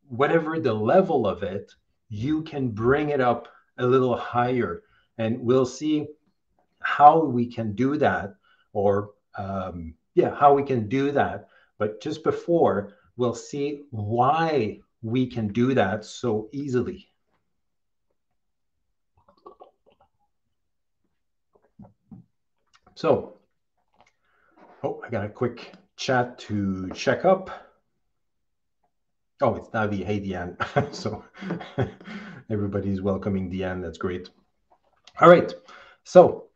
[0.08, 1.74] whatever the level of it,
[2.10, 4.84] you can bring it up a little higher.
[5.18, 6.08] And we'll see
[6.80, 8.36] how we can do that,
[8.74, 11.48] or um, yeah, how we can do that.
[11.78, 17.10] But just before, we'll see why we can do that so easily.
[22.96, 23.38] So,
[24.84, 27.67] oh, I got a quick chat to check up.
[29.40, 30.04] Oh, it's Navi.
[30.04, 30.58] Hey, Deanne.
[30.96, 31.24] so
[32.50, 33.84] everybody's welcoming Deanne.
[33.84, 34.30] That's great.
[35.22, 35.54] All right.
[36.04, 36.48] So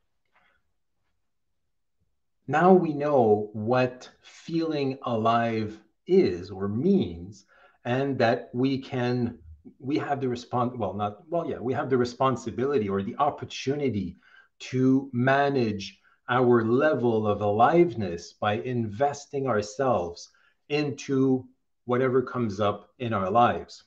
[2.47, 7.45] now we know what feeling alive is or means
[7.85, 9.37] and that we can
[9.79, 14.17] we have the response well not well yeah we have the responsibility or the opportunity
[14.59, 20.29] to manage our level of aliveness by investing ourselves
[20.69, 21.45] into
[21.91, 23.83] whatever comes up in our lives.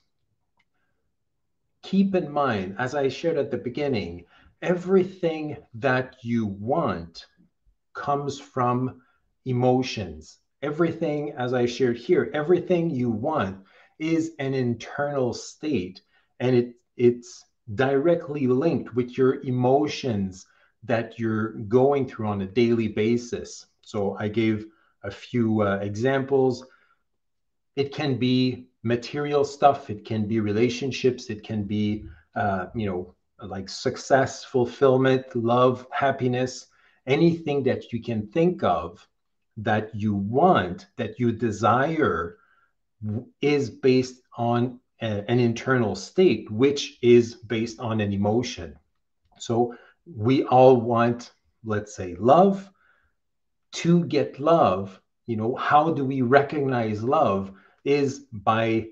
[1.81, 4.25] Keep in mind as i shared at the beginning
[4.61, 7.25] everything that you want
[7.93, 9.01] comes from
[9.45, 10.37] emotions.
[10.61, 13.57] Everything as i shared here everything you want
[13.97, 16.01] is an internal state
[16.39, 17.43] and it it's
[17.73, 20.45] directly linked with your emotions
[20.83, 23.65] that you're going through on a daily basis.
[23.81, 24.67] So i gave
[25.01, 26.63] a few uh, examples
[27.75, 32.05] it can be material stuff it can be relationships it can be
[32.35, 36.67] uh, you know like success, fulfillment, love, happiness,
[37.05, 39.07] anything that you can think of
[39.57, 42.37] that you want, that you desire,
[43.41, 48.75] is based on a, an internal state, which is based on an emotion.
[49.37, 51.31] So we all want,
[51.63, 52.69] let's say, love.
[53.73, 57.51] To get love, you know, how do we recognize love?
[57.85, 58.87] Is by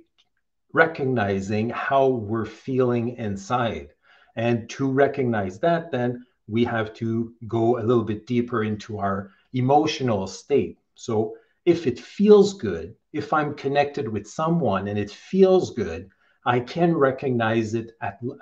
[0.72, 3.90] recognizing how we're feeling inside.
[4.36, 9.32] And to recognize that, then we have to go a little bit deeper into our
[9.54, 10.80] emotional state.
[10.96, 11.36] So
[11.66, 16.10] if it feels good, if I'm connected with someone and it feels good,
[16.46, 17.92] I can recognize it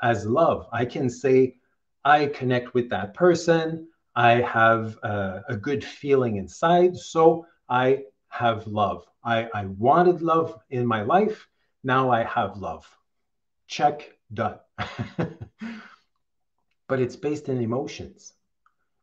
[0.01, 0.67] as love.
[0.71, 1.55] I can say,
[2.03, 3.87] I connect with that person.
[4.15, 6.95] I have a, a good feeling inside.
[6.97, 9.05] So I have love.
[9.23, 11.47] I, I wanted love in my life.
[11.83, 12.87] Now I have love.
[13.67, 14.59] Check, done.
[16.87, 18.33] but it's based in emotions.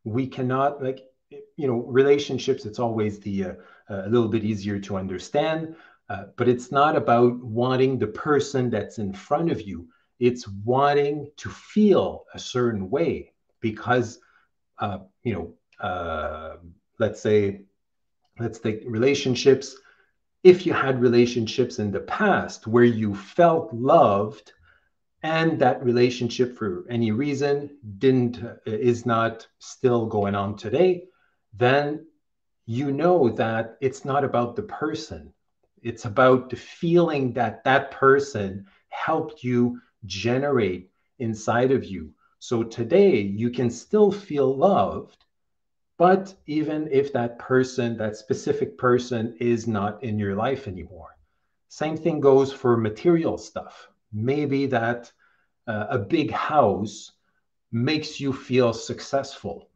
[0.04, 1.00] We cannot, like,
[1.30, 3.54] you know, relationships, it's always the uh,
[3.88, 5.74] a little bit easier to understand.
[6.08, 9.88] Uh, but it's not about wanting the person that's in front of you.
[10.20, 14.18] It's wanting to feel a certain way because,
[14.78, 16.56] uh, you know, uh,
[16.98, 17.62] let's say,
[18.38, 19.76] let's take relationships.
[20.42, 24.52] If you had relationships in the past where you felt loved,
[25.22, 31.04] and that relationship for any reason didn't uh, is not still going on today,
[31.52, 32.06] then
[32.66, 35.32] you know that it's not about the person
[35.82, 42.12] it's about the feeling that that person helped you generate inside of you.
[42.38, 45.24] So today you can still feel loved,
[45.98, 51.16] but even if that person, that specific person, is not in your life anymore.
[51.68, 53.88] Same thing goes for material stuff.
[54.12, 55.12] Maybe that
[55.66, 57.12] uh, a big house
[57.70, 59.68] makes you feel successful,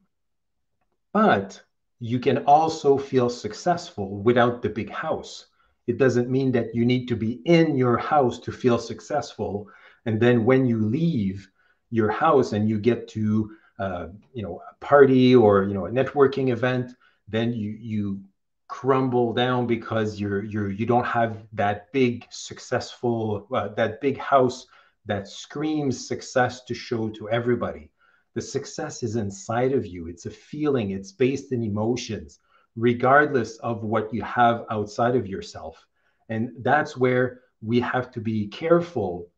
[1.12, 1.60] but
[2.00, 5.46] you can also feel successful without the big house
[5.86, 9.68] it doesn't mean that you need to be in your house to feel successful.
[10.06, 11.48] And then when you leave
[11.90, 13.50] your house and you get to,
[13.82, 16.92] uh, you know, a party or you know a networking event,
[17.28, 18.20] then you you
[18.68, 24.66] crumble down because you're you're you don't have that big successful uh, that big house
[25.04, 27.90] that screams success to show to everybody.
[28.34, 30.06] The success is inside of you.
[30.06, 30.92] It's a feeling.
[30.92, 32.38] It's based in emotions
[32.76, 35.86] regardless of what you have outside of yourself.
[36.28, 39.28] And that's where we have to be careful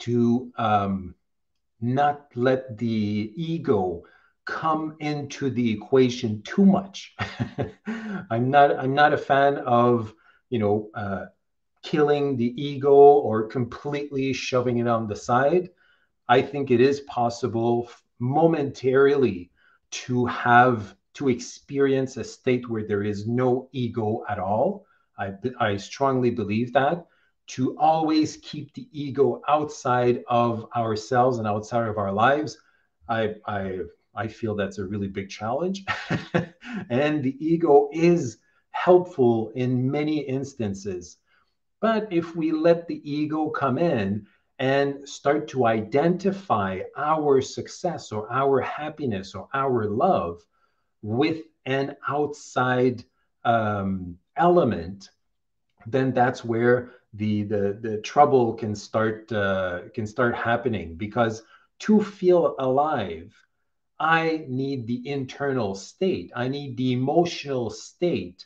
[0.00, 1.14] to um,
[1.84, 4.02] not let the ego
[4.44, 7.14] come into the equation too much.
[8.30, 10.14] I'm not I'm not a fan of
[10.50, 11.26] you know uh,
[11.82, 15.70] killing the ego or completely shoving it on the side.
[16.28, 19.50] I think it is possible momentarily
[19.90, 24.86] to have to experience a state where there is no ego at all.
[25.18, 27.06] I, I strongly believe that.
[27.48, 32.58] To always keep the ego outside of ourselves and outside of our lives,
[33.08, 33.80] I, I,
[34.14, 35.84] I feel that's a really big challenge.
[36.90, 38.38] and the ego is
[38.70, 41.18] helpful in many instances.
[41.80, 44.26] But if we let the ego come in
[44.58, 50.40] and start to identify our success or our happiness or our love,
[51.04, 53.04] with an outside
[53.44, 55.10] um, element,
[55.86, 61.42] then that's where the the, the trouble can start uh, can start happening because
[61.80, 63.32] to feel alive
[64.00, 66.32] i need the internal state.
[66.34, 68.44] I need the emotional state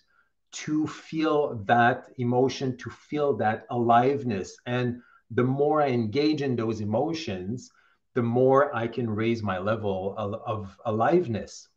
[0.53, 4.57] to feel that emotion to feel that aliveness.
[4.67, 5.01] And
[5.31, 7.71] the more i engage in those emotions
[8.15, 11.69] the more i can raise my level of, of aliveness.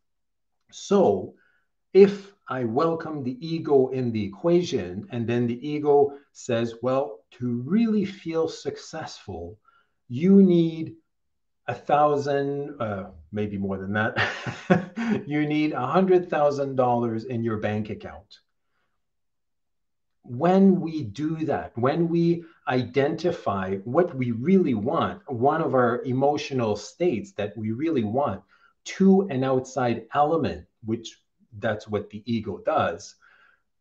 [0.71, 1.35] So
[1.93, 7.61] if I welcome the ego in the equation, and then the ego says, well, to
[7.65, 9.57] really feel successful,
[10.09, 10.95] you need
[11.67, 15.23] a thousand, uh, maybe more than that.
[15.25, 18.39] you need a hundred thousand dollars in your bank account.
[20.23, 26.75] When we do that, when we identify what we really want, one of our emotional
[26.75, 28.41] states that we really want,
[28.83, 31.21] to an outside element, which
[31.59, 33.15] that's what the ego does,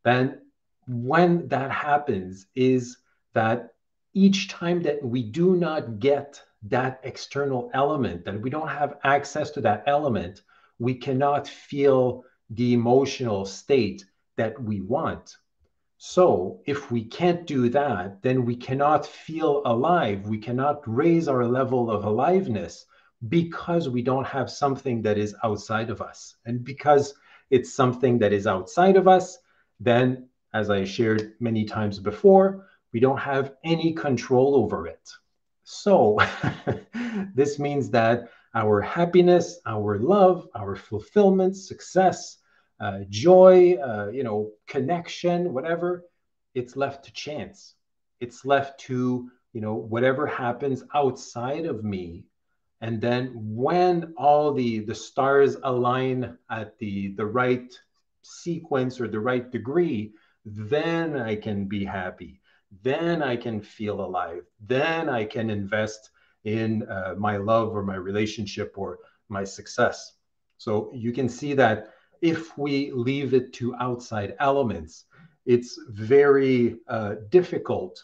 [0.03, 0.41] then
[0.87, 2.97] when that happens is
[3.33, 3.73] that
[4.13, 9.51] each time that we do not get that external element, that we don't have access
[9.51, 10.41] to that element,
[10.79, 14.05] we cannot feel the emotional state
[14.35, 15.37] that we want.
[15.97, 20.27] So, if we can't do that, then we cannot feel alive.
[20.27, 22.85] We cannot raise our level of aliveness
[23.29, 26.35] because we don't have something that is outside of us.
[26.45, 27.13] And because
[27.51, 29.37] it's something that is outside of us,
[29.79, 35.09] then, as I shared many times before, we don't have any control over it.
[35.63, 36.17] So,
[37.35, 42.37] this means that our happiness, our love, our fulfillment, success,
[42.79, 46.03] uh, joy, uh, you know, connection, whatever,
[46.55, 47.75] it's left to chance.
[48.19, 52.25] It's left to, you know, whatever happens outside of me.
[52.81, 57.71] And then when all the the stars align at the the right
[58.23, 60.13] sequence or the right degree,
[60.45, 62.41] then I can be happy.
[62.83, 64.43] Then I can feel alive.
[64.65, 66.09] Then I can invest
[66.43, 70.13] in uh, my love or my relationship or my success.
[70.57, 75.05] So you can see that if we leave it to outside elements,
[75.45, 78.03] it's very uh, difficult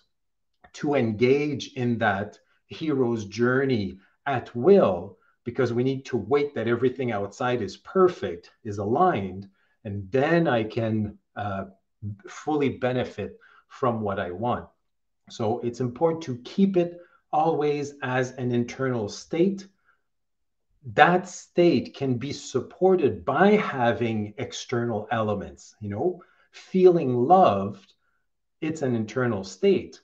[0.73, 7.11] to engage in that hero's journey at will because we need to wait that everything
[7.11, 9.49] outside is perfect, is aligned,
[9.86, 11.65] and then I can uh,
[12.28, 14.67] fully benefit from what I want.
[15.30, 16.99] So it's important to keep it
[17.32, 19.67] always as an internal state.
[20.93, 27.93] That state can be supported by having external elements, you know, feeling loved,
[28.61, 30.01] it's an internal state.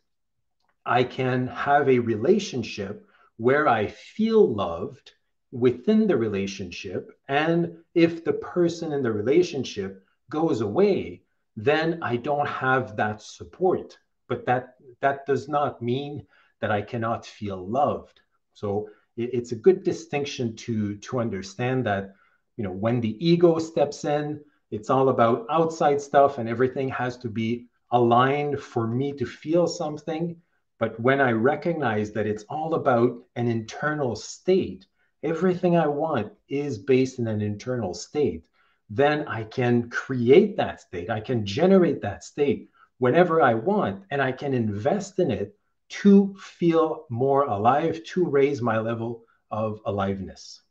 [0.86, 3.03] I can have a relationship
[3.38, 5.11] where I feel loved
[5.51, 7.11] within the relationship.
[7.27, 11.21] And if the person in the relationship goes away,
[11.55, 13.97] then I don't have that support.
[14.27, 16.25] But that that does not mean
[16.59, 18.21] that I cannot feel loved.
[18.53, 22.15] So it, it's a good distinction to to understand that
[22.57, 27.17] you know when the ego steps in, it's all about outside stuff and everything has
[27.17, 30.36] to be aligned for me to feel something.
[30.84, 34.86] But when I recognize that it's all about an internal state,
[35.23, 38.43] everything I want is based in an internal state,
[38.89, 41.09] then I can create that state.
[41.09, 45.55] I can generate that state whenever I want, and I can invest in it
[46.01, 50.63] to feel more alive, to raise my level of aliveness.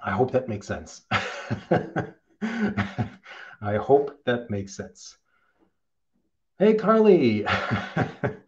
[0.00, 1.02] I hope that makes sense.
[1.10, 2.14] I
[3.80, 5.18] hope that makes sense.
[6.56, 7.44] Hey, Carly.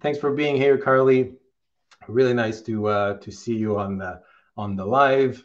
[0.00, 1.32] Thanks for being here, Carly.
[2.06, 4.20] Really nice to uh, to see you on the
[4.56, 5.44] on the live.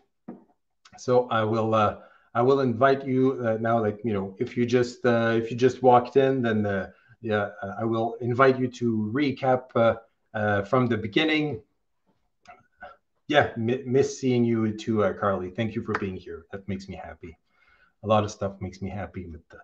[0.97, 1.97] So I will uh,
[2.35, 3.79] I will invite you uh, now.
[3.79, 6.91] Like you know, if you just uh, if you just walked in, then uh,
[7.21, 9.95] yeah, uh, I will invite you to recap uh,
[10.35, 11.61] uh, from the beginning.
[13.27, 15.49] Yeah, miss seeing you too, Carly.
[15.49, 16.45] Thank you for being here.
[16.51, 17.35] That makes me happy.
[18.03, 19.59] A lot of stuff makes me happy with the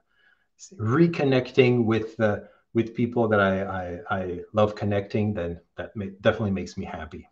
[0.78, 2.40] reconnecting with uh,
[2.74, 5.34] with people that I, I, I love connecting.
[5.34, 7.28] Then that may, definitely makes me happy.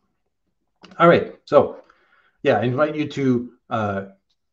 [1.00, 1.84] All right, so
[2.44, 4.06] yeah, I invite you to uh,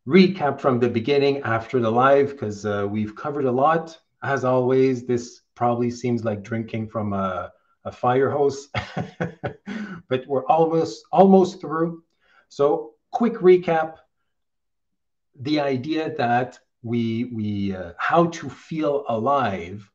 [0.06, 3.98] recap from the beginning after the live because uh, we've covered a lot.
[4.22, 7.52] As always, this probably seems like drinking from a,
[7.84, 8.68] a fire hose,
[10.08, 12.02] but we're almost almost through.
[12.48, 13.96] So quick recap:
[15.40, 19.90] the idea that we we uh, how to feel alive,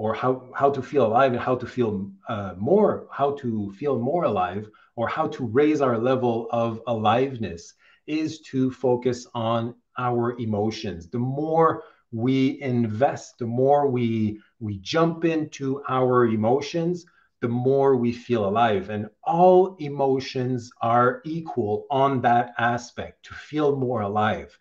[0.00, 1.92] or how how to feel alive and how to feel
[2.34, 4.64] uh, more how to feel more alive,
[4.96, 7.74] or how to raise our level of aliveness
[8.06, 11.00] is to focus on our emotions.
[11.16, 11.82] The more
[12.12, 17.04] we invest, the more we we jump into our emotions,
[17.40, 18.88] the more we feel alive.
[18.94, 24.58] And all emotions are equal on that aspect to feel more alive.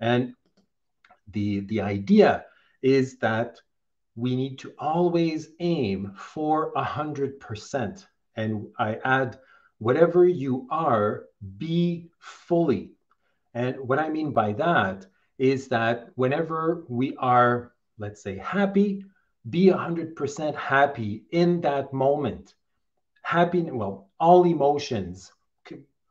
[0.00, 0.34] And
[1.32, 2.44] the, the idea
[2.82, 3.60] is that
[4.16, 8.06] we need to always aim for a hundred percent.
[8.36, 9.38] And I add,
[9.78, 11.24] whatever you are,
[11.58, 12.92] be fully.
[13.54, 15.06] And what I mean by that
[15.38, 19.04] is that whenever we are, let's say, happy,
[19.48, 22.54] be 100% happy in that moment.
[23.22, 25.32] Happy, well, all emotions,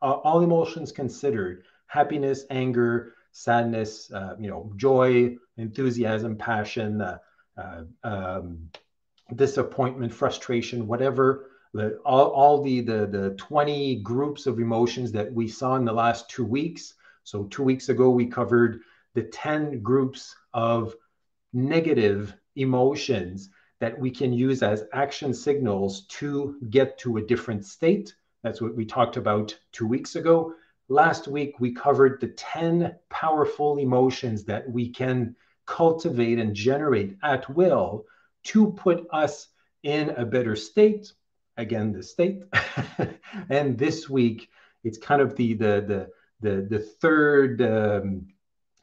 [0.01, 7.19] all emotions considered, happiness, anger, sadness, uh, you know, joy, enthusiasm, passion, uh,
[7.59, 8.69] uh, um,
[9.35, 15.47] disappointment, frustration, whatever, the, all, all the, the, the 20 groups of emotions that we
[15.47, 16.95] saw in the last two weeks.
[17.23, 18.81] So two weeks ago, we covered
[19.13, 20.95] the 10 groups of
[21.53, 23.49] negative emotions
[23.79, 28.15] that we can use as action signals to get to a different state.
[28.43, 30.53] That's what we talked about two weeks ago.
[30.89, 35.35] Last week, we covered the 10 powerful emotions that we can
[35.69, 38.05] cultivate and generate at will
[38.43, 39.47] to put us
[39.83, 41.13] in a better state.
[41.57, 42.41] Again, the state.
[43.49, 44.49] and this week
[44.83, 46.09] it's kind of the the the
[46.41, 48.27] the, the third um,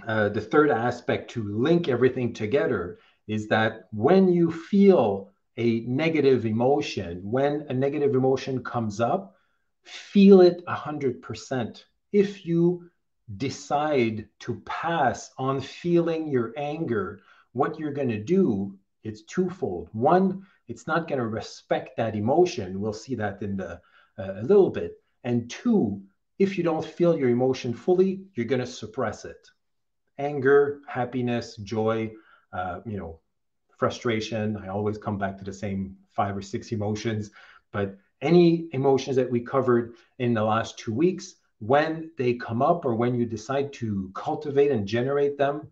[0.07, 6.47] uh, the third aspect to link everything together is that when you feel a negative
[6.47, 9.35] emotion, when a negative emotion comes up,
[9.83, 11.85] feel it 100%.
[12.13, 12.91] If you
[13.37, 17.21] decide to pass on feeling your anger,
[17.53, 19.89] what you're going to do it's twofold.
[19.93, 22.81] One, it's not going to respect that emotion.
[22.81, 23.81] We'll see that in the
[24.19, 25.01] uh, a little bit.
[25.23, 26.03] And two,
[26.39, 29.49] if you don't feel your emotion fully, you're going to suppress it.
[30.19, 32.13] Anger, happiness, joy,
[32.53, 33.21] uh, you know,
[33.77, 34.57] frustration.
[34.57, 37.31] I always come back to the same five or six emotions,
[37.71, 42.85] but any emotions that we covered in the last two weeks, when they come up
[42.85, 45.69] or when you decide to cultivate and generate them,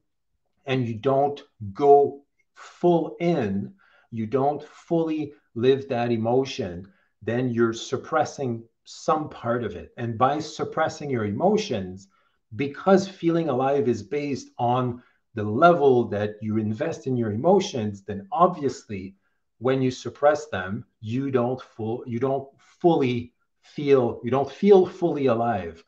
[0.66, 2.22] and you don't go
[2.54, 3.74] full in,
[4.10, 6.86] you don't fully live that emotion,
[7.22, 9.92] then you're suppressing some part of it.
[9.96, 12.08] And by suppressing your emotions,
[12.56, 15.02] because feeling alive is based on
[15.34, 19.16] the level that you invest in your emotions, then obviously
[19.58, 22.48] when you suppress them, you don't full you don't
[22.80, 23.33] fully
[23.64, 25.82] feel you don't feel fully alive.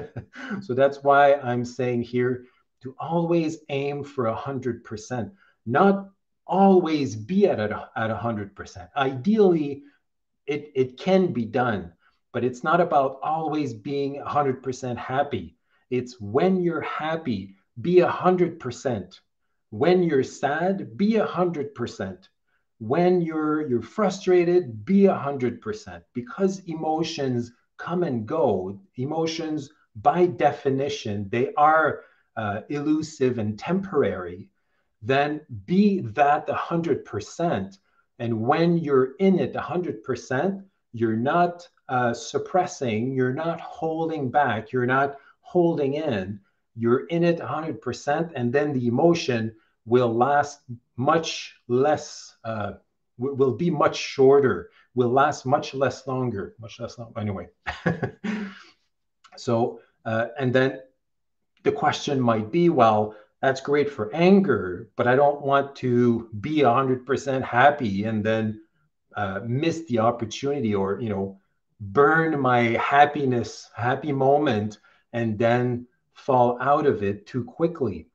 [0.60, 2.46] so that's why I'm saying here
[2.82, 5.32] to always aim for a hundred percent,
[5.64, 6.10] not
[6.46, 8.90] always be at at a hundred percent.
[8.96, 9.84] Ideally,
[10.46, 11.92] it, it can be done,
[12.32, 15.56] but it's not about always being a hundred percent happy.
[15.90, 19.20] It's when you're happy, be a hundred percent.
[19.70, 22.28] When you're sad, be a hundred percent.
[22.82, 26.02] When you're you're frustrated, be a hundred percent.
[26.14, 28.76] Because emotions come and go.
[28.96, 32.00] Emotions, by definition, they are
[32.36, 34.48] uh, elusive and temporary,
[35.00, 37.78] then be that 100%.
[38.18, 44.86] And when you're in it 100%, you're not uh, suppressing, you're not holding back, you're
[44.86, 46.40] not holding in,
[46.74, 48.32] you're in it 100%.
[48.34, 49.54] And then the emotion
[49.84, 50.60] will last
[50.96, 52.72] much less, uh,
[53.18, 57.12] will be much shorter, will last much less longer, much less long.
[57.16, 57.48] Anyway.
[59.36, 60.80] so, uh, and then
[61.62, 66.58] the question might be well, that's great for anger, but I don't want to be
[66.58, 68.60] 100% happy and then
[69.16, 71.40] uh, miss the opportunity or, you know,
[71.80, 74.78] burn my happiness, happy moment,
[75.12, 78.06] and then fall out of it too quickly.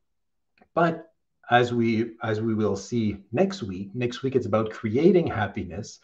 [0.74, 1.12] But
[1.50, 6.00] as we as we will see next week, next week it's about creating happiness.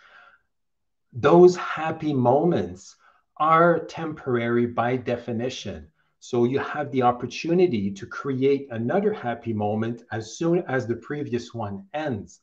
[1.12, 2.96] Those happy moments
[3.38, 5.88] are temporary by definition.
[6.20, 11.54] So you have the opportunity to create another happy moment as soon as the previous
[11.54, 12.40] one ends.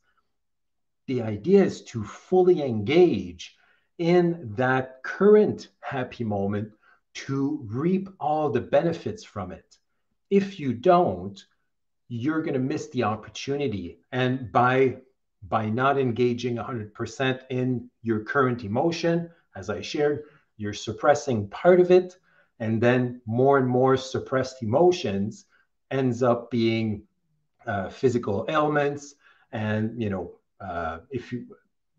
[1.06, 3.56] The idea is to fully engage
[3.98, 6.72] in that current happy moment
[7.14, 9.78] to reap all the benefits from it.
[10.28, 11.42] If you don't,
[12.10, 14.00] you're going to miss the opportunity.
[14.12, 14.96] And by
[15.48, 20.24] by not engaging 100% in your current emotion, as I shared,
[20.58, 22.16] you're suppressing part of it.
[22.58, 25.46] And then more and more suppressed emotions
[25.90, 27.04] ends up being
[27.66, 29.14] uh, physical ailments.
[29.52, 31.46] And you know uh, if you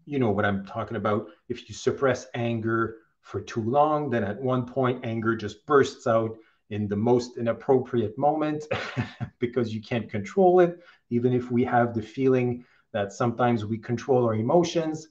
[0.05, 1.28] you know what i'm talking about.
[1.47, 6.38] If you suppress anger for too long then at one point anger just bursts out
[6.72, 8.65] in the most inappropriate moment
[9.39, 10.80] because you can't control it.
[11.09, 15.09] Even if we have the feeling that sometimes we control our emotions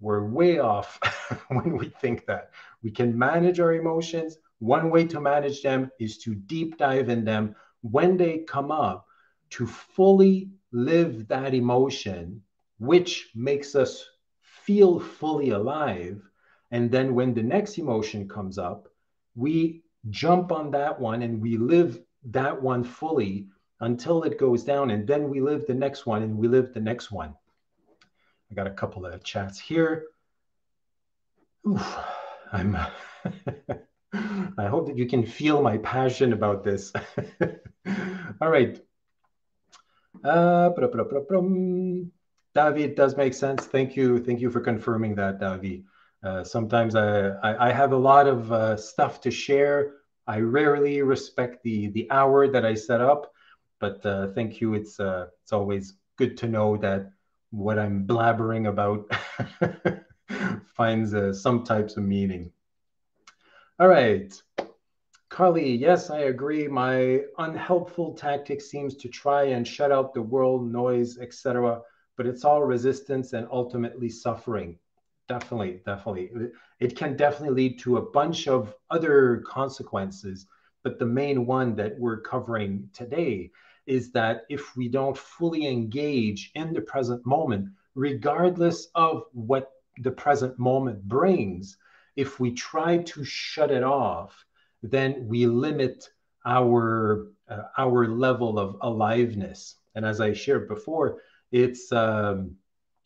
[0.00, 0.98] we're way off
[1.48, 2.50] when we think that.
[2.82, 4.38] We can manage our emotions.
[4.60, 7.56] One way to manage them is to deep dive in them.
[7.82, 9.06] When they come up
[9.50, 12.42] to fully live that emotion,
[12.78, 14.04] which makes us
[14.40, 16.22] feel fully alive.
[16.70, 18.88] And then when the next emotion comes up,
[19.34, 23.48] we jump on that one and we live that one fully
[23.80, 24.90] until it goes down.
[24.90, 27.34] And then we live the next one and we live the next one.
[28.50, 30.06] I got a couple of chats here.
[31.66, 31.98] Oof,
[32.52, 32.76] I'm.
[34.56, 36.92] I hope that you can feel my passion about this.
[38.40, 38.80] All right.
[40.24, 40.70] Uh,
[42.54, 43.66] David does make sense.
[43.66, 44.18] Thank you.
[44.24, 45.84] Thank you for confirming that, David.
[46.22, 49.94] Uh, sometimes I, I, I, have a lot of uh, stuff to share.
[50.26, 53.32] I rarely respect the the hour that I set up,
[53.78, 54.74] but uh, thank you.
[54.74, 57.12] It's uh, it's always good to know that
[57.50, 59.10] what I'm blabbering about
[60.74, 62.50] finds uh, some types of meaning.
[63.78, 64.34] All right.
[65.28, 66.66] Carly, yes, I agree.
[66.66, 71.80] My unhelpful tactic seems to try and shut out the world, noise, etc.,
[72.16, 74.78] but it's all resistance and ultimately suffering.
[75.28, 76.30] Definitely, definitely.
[76.80, 80.46] It can definitely lead to a bunch of other consequences.
[80.82, 83.50] But the main one that we're covering today
[83.86, 90.10] is that if we don't fully engage in the present moment, regardless of what the
[90.10, 91.76] present moment brings,
[92.16, 94.44] if we try to shut it off,
[94.82, 96.08] then we limit
[96.46, 99.76] our uh, our level of aliveness.
[99.94, 102.56] And as I shared before, it's um,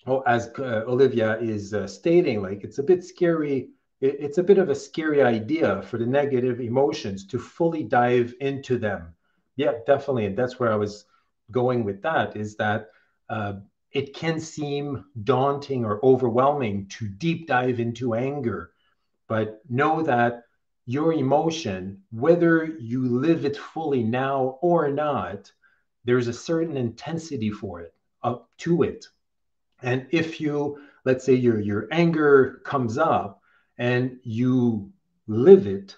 [0.07, 3.71] oh, as uh, Olivia is uh, stating, like it's a bit scary.
[4.01, 8.35] It, it's a bit of a scary idea for the negative emotions to fully dive
[8.41, 9.15] into them.
[9.57, 11.05] Yeah, definitely, and that's where I was
[11.51, 12.37] going with that.
[12.37, 12.91] Is that
[13.29, 13.55] uh,
[13.93, 18.73] it can seem daunting or overwhelming to deep dive into anger,
[19.29, 20.45] but know that
[20.87, 25.53] your emotion, whether you live it fully now or not,
[26.05, 29.07] there's a certain intensity for it, up to it.
[29.83, 33.41] And if you, let's say your, your anger comes up
[33.79, 34.93] and you
[35.27, 35.97] live it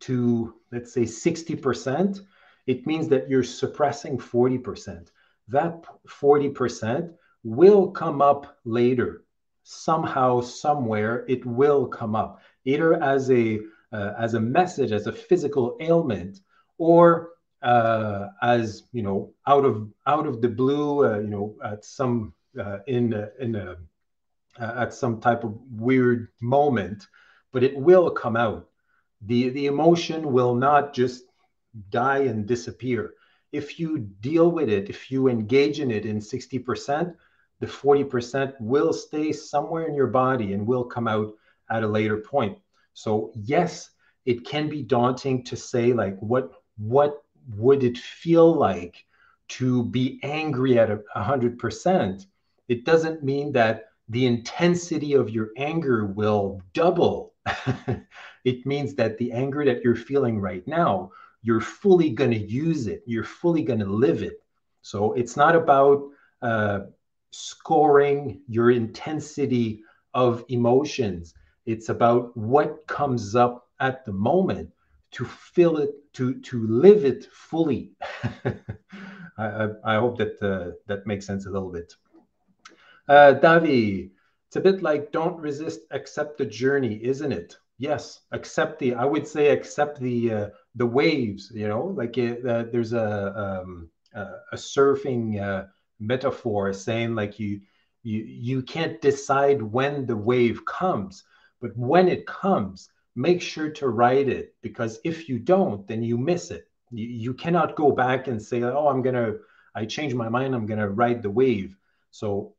[0.00, 2.20] to, let's say 60%,
[2.66, 5.08] it means that you're suppressing 40%.
[5.48, 7.12] That 40%
[7.42, 9.24] will come up later.
[9.62, 13.60] Somehow, somewhere, it will come up, either as a
[13.92, 16.40] uh, as a message, as a physical ailment,
[16.78, 17.30] or
[17.62, 22.32] uh, as you know, out of out of the blue, uh, you know, at some
[22.58, 23.76] uh, in in a,
[24.58, 27.06] uh, at some type of weird moment,
[27.52, 28.68] but it will come out.
[29.22, 31.24] the The emotion will not just
[31.90, 33.14] die and disappear.
[33.52, 37.16] If you deal with it, if you engage in it in sixty percent,
[37.60, 41.34] the forty percent will stay somewhere in your body and will come out
[41.68, 42.58] at a later point.
[42.94, 43.90] So yes,
[44.24, 47.22] it can be daunting to say like what what
[47.56, 49.04] would it feel like
[49.48, 52.26] to be angry at a hundred percent.
[52.70, 57.34] It doesn't mean that the intensity of your anger will double.
[58.44, 61.10] it means that the anger that you're feeling right now,
[61.42, 63.02] you're fully going to use it.
[63.06, 64.44] You're fully going to live it.
[64.82, 66.10] So it's not about
[66.42, 66.80] uh,
[67.32, 69.82] scoring your intensity
[70.14, 71.34] of emotions.
[71.66, 74.70] It's about what comes up at the moment
[75.10, 77.90] to feel it, to to live it fully.
[78.44, 78.54] I,
[79.38, 81.96] I, I, hope that uh, that makes sense a little bit.
[83.10, 84.10] Uh, Davi,
[84.46, 87.58] it's a bit like don't resist, accept the journey, isn't it?
[87.78, 88.94] Yes, accept the.
[88.94, 91.52] I would say accept the uh, the waves.
[91.54, 95.66] You know, like uh, there's a um, a surfing uh,
[95.98, 97.60] metaphor saying like you
[98.02, 101.24] you you can't decide when the wave comes
[101.60, 106.16] but when it comes, make sure to ride it because if you don't, then you
[106.16, 106.68] miss it.
[106.90, 109.40] You, you cannot go back and say, oh, I'm to,
[109.74, 111.76] I changed my mind, I'm to ride the wave.
[112.10, 112.54] So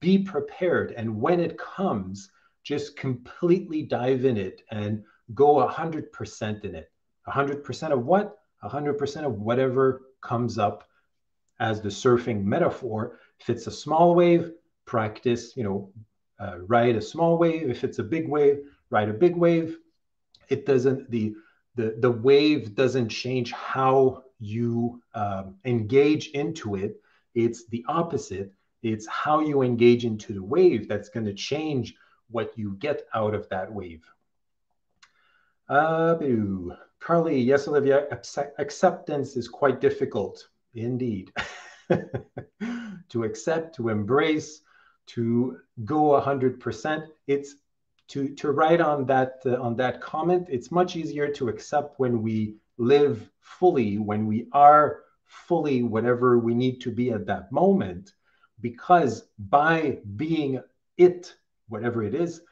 [0.00, 0.92] be prepared.
[0.96, 2.30] And when it comes,
[2.62, 5.02] just completely dive in it and
[5.34, 6.90] go 100% in it.
[7.28, 8.38] 100% of what?
[8.64, 10.88] 100% of whatever comes up
[11.58, 13.18] as the surfing metaphor.
[13.40, 14.52] If it's a small wave,
[14.86, 15.92] practice, you know,
[16.40, 17.70] uh, ride a small wave.
[17.70, 18.58] If it's a big wave,
[18.90, 19.76] ride a big wave.
[20.48, 21.34] It doesn't the
[21.76, 27.00] the the wave doesn't change how you um, engage into it.
[27.34, 28.52] It's the opposite.
[28.82, 31.94] It's how you engage into the wave that's going to change
[32.30, 34.04] what you get out of that wave.
[35.68, 36.16] Uh,
[36.98, 38.06] Carly, yes, Olivia,
[38.58, 41.32] acceptance is quite difficult indeed.
[43.08, 44.62] to accept, to embrace,
[45.06, 47.06] to go 100%.
[47.26, 47.56] It's
[48.08, 52.22] to, to write on that, uh, on that comment, it's much easier to accept when
[52.22, 58.14] we live fully, when we are fully whatever we need to be at that moment,
[58.60, 60.62] because by being
[60.96, 61.34] it,
[61.68, 62.42] whatever it is,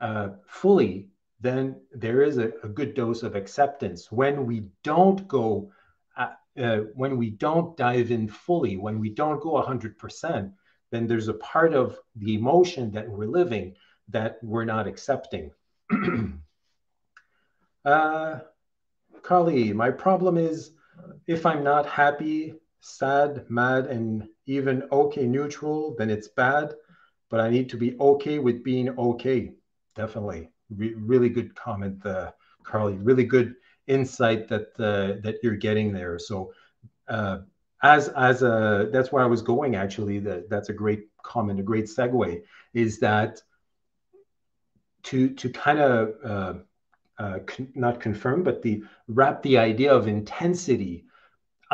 [0.00, 1.08] uh, fully,
[1.40, 4.10] then there is a, a, good dose of acceptance.
[4.10, 5.70] When we don't go,
[6.16, 10.52] uh, uh when we don't dive in fully, when we don't go 100%,
[10.90, 13.74] then there's a part of the emotion that we're living
[14.08, 15.50] that we're not accepting.
[17.84, 18.38] uh,
[19.22, 20.72] Carly, my problem is
[21.26, 22.54] if I'm not happy,
[22.84, 26.74] sad, mad, and even okay neutral, then it's bad.
[27.30, 29.52] But I need to be okay with being okay.
[29.96, 32.32] Definitely, Re- really good comment, uh,
[32.62, 32.94] Carly.
[32.94, 33.54] Really good
[33.86, 36.18] insight that uh, that you're getting there.
[36.18, 36.52] So
[37.08, 37.38] uh,
[37.82, 40.18] as as a that's where I was going actually.
[40.18, 42.42] That that's a great comment, a great segue.
[42.74, 43.40] Is that
[45.04, 46.54] to to kind of uh,
[47.18, 51.06] uh, con- not confirm, but the wrap the idea of intensity.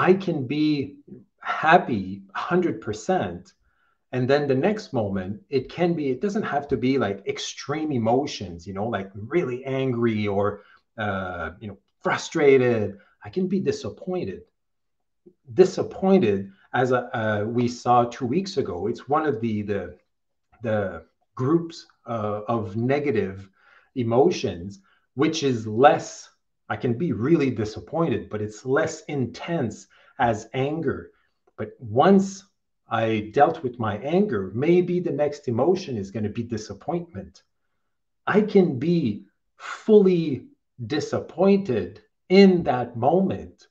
[0.01, 0.97] I can be
[1.43, 3.53] happy hundred percent,
[4.13, 7.93] and then the next moment it can be it doesn't have to be like extreme
[7.93, 10.63] emotions you know like really angry or
[10.97, 12.97] uh, you know frustrated.
[13.27, 14.41] I can be disappointed.
[15.53, 19.83] Disappointed as uh, we saw two weeks ago it's one of the the
[20.63, 23.49] the groups uh, of negative
[23.97, 24.81] emotions
[25.15, 26.31] which is less
[26.71, 29.87] i can be really disappointed but it's less intense
[30.19, 31.11] as anger
[31.57, 32.45] but once
[32.91, 37.43] I dealt with my anger, maybe the next emotion is going to be disappointment.
[38.27, 40.47] I can be fully
[40.87, 43.69] disappointed in that moment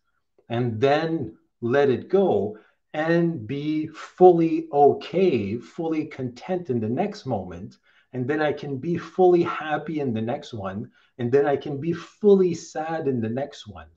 [0.47, 2.58] and then let it go
[2.93, 7.76] and be fully okay, fully content in the next moment.
[8.14, 10.91] And then I can be fully happy in the next one.
[11.18, 13.88] And then I can be fully sad in the next one.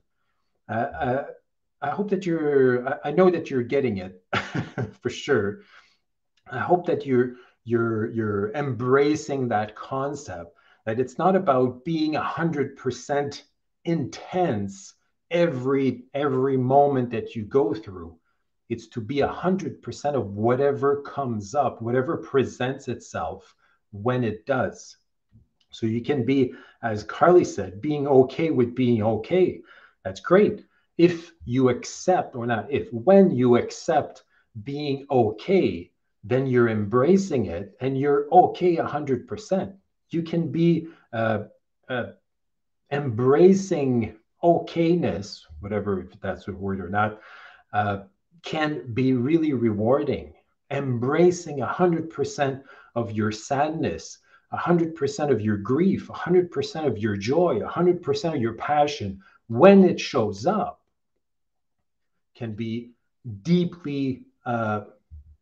[0.69, 1.25] Uh, uh,
[1.81, 2.99] I hope that you're.
[3.05, 4.23] I know that you're getting it
[5.01, 5.61] for sure.
[6.49, 7.35] I hope that you're
[7.65, 10.55] you're you're embracing that concept
[10.85, 13.43] that it's not about being hundred percent
[13.83, 14.93] intense
[15.31, 18.17] every every moment that you go through.
[18.69, 23.53] It's to be hundred percent of whatever comes up, whatever presents itself
[23.93, 24.97] when it does.
[25.69, 29.61] So you can be, as Carly said, being okay with being okay.
[30.03, 30.65] That's great
[30.97, 34.23] if you accept or not if when you accept
[34.63, 35.89] being okay
[36.23, 39.73] then you're embracing it and you're okay 100%
[40.09, 41.43] you can be uh,
[41.89, 42.05] uh,
[42.91, 47.19] embracing okayness whatever if that's a word or not
[47.73, 48.03] uh,
[48.43, 50.33] can be really rewarding
[50.71, 52.63] embracing 100%
[52.95, 54.19] of your sadness
[54.53, 60.45] 100% of your grief 100% of your joy 100% of your passion when it shows
[60.45, 60.83] up
[62.35, 62.91] can be
[63.41, 64.81] deeply uh,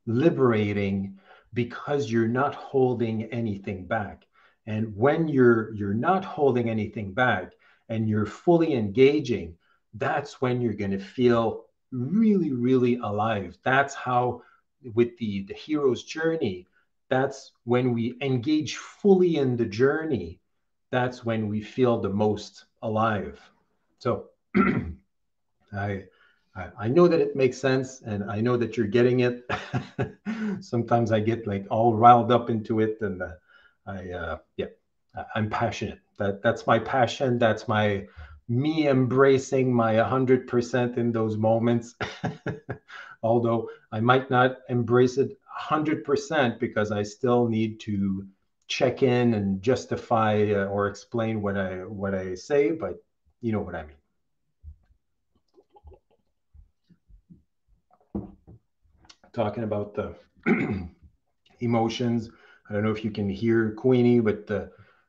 [0.05, 1.17] liberating
[1.53, 4.25] because you're not holding anything back.
[4.67, 7.53] And when you're you're not holding anything back
[7.89, 9.55] and you're fully engaging,
[9.95, 13.57] that's when you're going to feel really, really alive.
[13.63, 14.43] That's how
[14.93, 16.67] with the the hero's journey,
[17.09, 20.39] that's when we engage fully in the journey.
[20.91, 23.39] That's when we feel the most alive.
[23.99, 24.29] So
[25.73, 26.03] I
[26.55, 29.49] I, know that it makes sense and I know that you're getting it.
[30.59, 33.31] Sometimes I get like all riled up into it and uh,
[33.87, 34.65] I, uh, yeah,
[35.33, 35.99] I'm passionate.
[36.17, 37.39] That That's my passion.
[37.39, 38.05] That's my
[38.49, 41.95] me embracing my 100% in those moments.
[43.23, 45.37] Although I might not embrace it
[45.69, 48.25] 100% because I still need to
[48.67, 53.03] check in and justify uh, or explain what I what I say, but
[53.41, 53.97] you know what I mean.
[59.33, 60.15] talking about the
[61.59, 62.29] emotions.
[62.69, 64.65] I don't know if you can hear Queenie, but uh,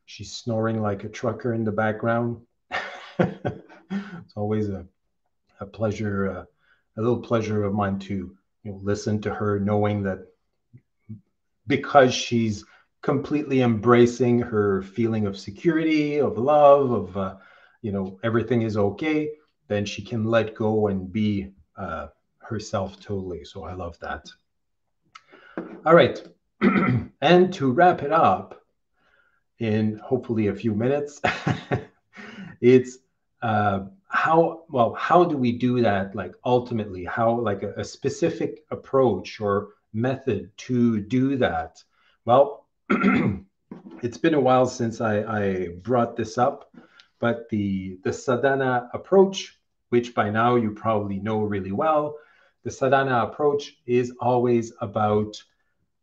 [0.06, 2.40] she's snoring like a trucker in the background.
[3.18, 4.86] it's always a,
[5.60, 6.44] a pleasure, uh,
[6.96, 10.26] a little pleasure of mine to you know, listen to her, knowing that
[11.66, 12.64] because she's
[13.02, 17.36] completely embracing her feeling of security, of love, of uh,
[17.82, 19.30] you know everything is okay,
[19.68, 23.44] then she can let go and be uh, herself totally.
[23.44, 24.28] So I love that.
[25.84, 26.22] All right.
[27.20, 28.62] and to wrap it up
[29.58, 31.20] in hopefully a few minutes,
[32.60, 32.98] it's
[33.42, 36.14] uh, how, well, how do we do that?
[36.14, 41.82] Like ultimately, how, like a, a specific approach or method to do that?
[42.26, 42.66] Well,
[44.02, 46.74] it's been a while since I, I brought this up,
[47.20, 49.58] but the, the sadhana approach,
[49.88, 52.16] which by now you probably know really well,
[52.64, 55.42] the sadhana approach is always about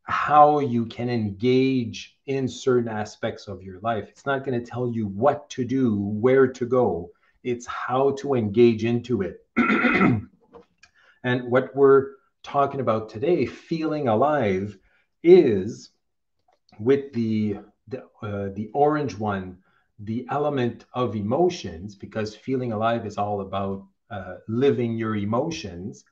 [0.02, 4.10] how you can engage in certain aspects of your life.
[4.10, 7.12] It's not going to tell you what to do, where to go.
[7.44, 9.46] It's how to engage into it.
[11.24, 12.12] and what we're
[12.44, 14.78] talking about today, feeling alive,
[15.24, 15.92] is
[16.80, 17.60] with the
[17.90, 19.58] the, uh, the orange one,
[20.00, 26.06] the element of emotions, because feeling alive is all about uh, living your emotions.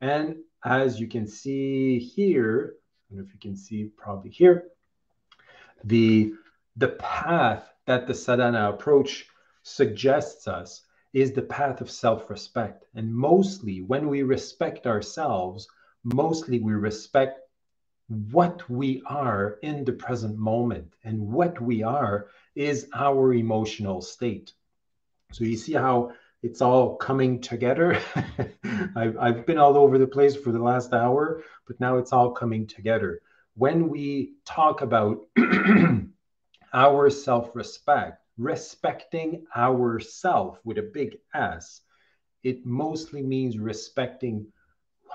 [0.00, 4.68] And as you can see here, I don't know if you can see probably here,
[5.84, 6.32] the,
[6.76, 9.26] the path that the sadhana approach
[9.66, 12.84] suggests us is the path of self-respect.
[12.94, 15.66] And mostly when we respect ourselves,
[16.04, 17.40] mostly we respect
[18.30, 20.94] what we are in the present moment.
[21.02, 24.52] And what we are is our emotional state.
[25.32, 26.12] So you see how
[26.44, 27.98] it's all coming together.
[28.94, 32.30] I've, I've been all over the place for the last hour, but now it's all
[32.30, 33.20] coming together.
[33.56, 35.26] When we talk about
[36.72, 41.82] our self respect, respecting ourself with a big S,
[42.42, 44.46] it mostly means respecting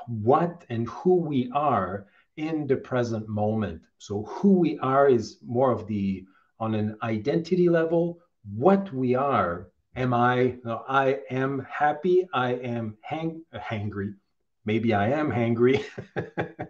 [0.07, 2.07] what and who we are
[2.37, 3.81] in the present moment.
[3.97, 6.25] So, who we are is more of the
[6.59, 8.19] on an identity level,
[8.55, 9.69] what we are.
[9.95, 14.13] Am I, no, I am happy, I am hang, hangry,
[14.63, 15.83] maybe I am hangry,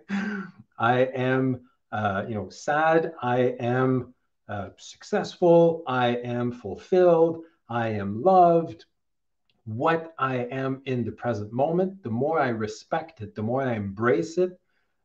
[0.80, 4.16] I am, uh, you know, sad, I am
[4.48, 8.86] uh, successful, I am fulfilled, I am loved,
[9.66, 13.76] what I am in the present moment, the more I respect it, the more I
[13.76, 14.60] embrace it,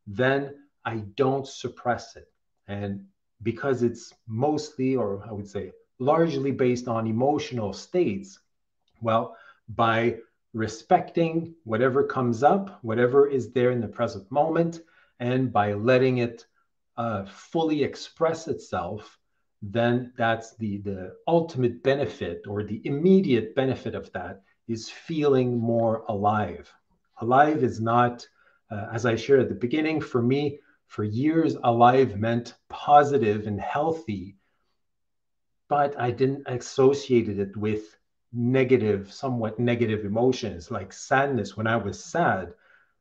[0.06, 2.28] then I don't suppress it.
[2.66, 3.04] And
[3.42, 8.38] because it's mostly, or I would say largely based on emotional states,
[9.00, 9.36] well,
[9.68, 10.18] by
[10.52, 14.80] respecting whatever comes up, whatever is there in the present moment,
[15.20, 16.46] and by letting it
[16.96, 19.18] uh, fully express itself,
[19.72, 26.04] then that's the, the ultimate benefit or the immediate benefit of that is feeling more
[26.08, 26.72] alive.
[27.20, 28.26] Alive is not,
[28.70, 33.60] uh, as I shared at the beginning, for me, for years, alive meant positive and
[33.60, 34.36] healthy,
[35.68, 37.96] but I didn't associate it with
[38.32, 41.56] negative, somewhat negative emotions like sadness.
[41.56, 42.52] When I was sad,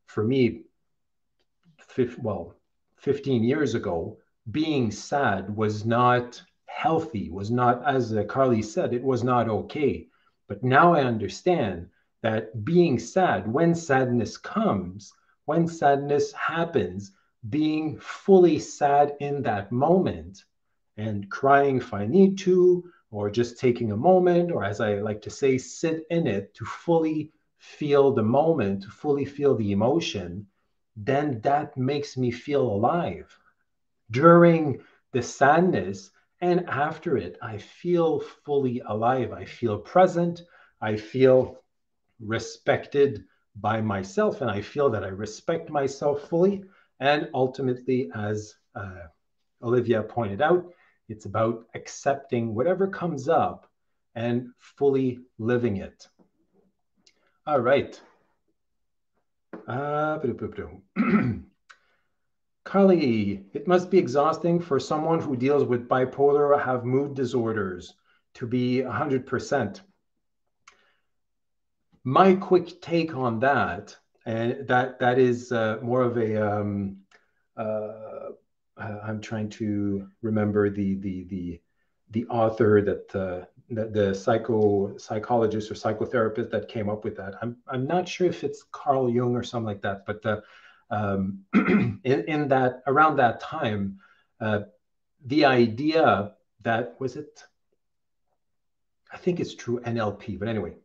[0.06, 0.64] for me,
[2.22, 2.56] well,
[2.98, 4.18] 15 years ago,
[4.50, 6.42] being sad was not
[6.76, 10.08] healthy, was not, as uh, Carly said, it was not okay.
[10.48, 11.88] But now I understand
[12.22, 15.14] that being sad, when sadness comes,
[15.46, 17.14] when sadness happens,
[17.50, 20.44] being fully sad in that moment
[20.98, 25.22] and crying if I need to, or just taking a moment, or as I like
[25.22, 30.46] to say, sit in it to fully feel the moment, to fully feel the emotion,
[30.98, 33.28] then that makes me feel alive.
[34.12, 34.82] During
[35.14, 36.12] the sadness,
[36.42, 39.32] and after it, I feel fully alive.
[39.32, 40.42] I feel present.
[40.82, 41.62] I feel
[42.20, 43.26] respected
[43.56, 46.64] by myself, and I feel that I respect myself fully.
[47.00, 49.08] And ultimately, as uh,
[49.64, 50.74] Olivia pointed out,
[51.08, 53.70] it's about accepting whatever comes up
[54.16, 56.08] and fully living it.
[57.48, 58.00] All right.
[59.68, 60.20] Uh,
[62.76, 67.94] Carly, it must be exhausting for someone who deals with bipolar or have mood disorders
[68.34, 69.80] to be 100%.
[72.04, 73.96] My quick take on that,
[74.26, 76.30] and that that is uh, more of a.
[76.36, 76.98] Um,
[77.56, 78.32] uh,
[78.76, 81.62] uh I'm trying to remember the the the
[82.12, 87.36] the author that uh, the, the psycho psychologist or psychotherapist that came up with that.
[87.42, 90.42] I'm I'm not sure if it's Carl Jung or something like that, but uh,
[90.90, 94.00] um, in, in that around that time,
[94.40, 94.62] uh,
[95.26, 97.44] the idea that was it,
[99.12, 100.76] I think it's true NLP, but anyway,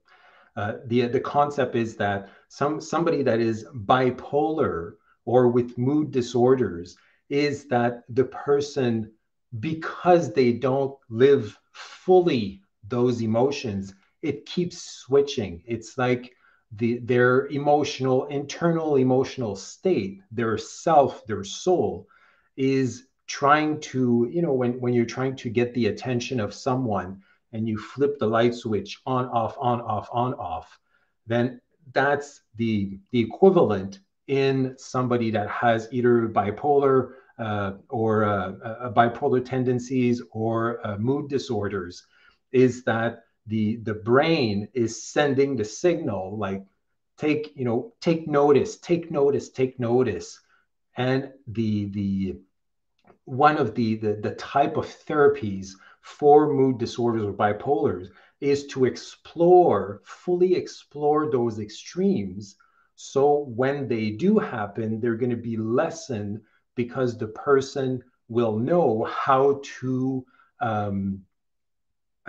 [0.57, 4.95] uh, the the concept is that some somebody that is bipolar
[5.25, 6.97] or with mood disorders
[7.29, 9.13] is that the person
[9.59, 15.63] because they don't live fully those emotions it keeps switching.
[15.67, 16.35] It's like
[16.77, 22.07] the, their emotional, internal emotional state, their self, their soul
[22.57, 27.21] is trying to, you know, when, when you're trying to get the attention of someone
[27.53, 30.79] and you flip the light switch on, off, on, off, on, off,
[31.27, 31.61] then
[31.93, 39.45] that's the, the equivalent in somebody that has either bipolar uh, or uh, uh, bipolar
[39.45, 42.07] tendencies or uh, mood disorders
[42.53, 46.65] is that the the brain is sending the signal like
[47.19, 50.41] take you know take notice take notice take notice.
[50.97, 52.37] And the the
[53.25, 58.09] one of the the, the type of therapies for mood disorders or bipolars
[58.41, 62.57] is to explore fully explore those extremes.
[62.95, 66.41] So when they do happen they're going to be lessened
[66.77, 70.25] because the person will know how to
[70.61, 71.25] um,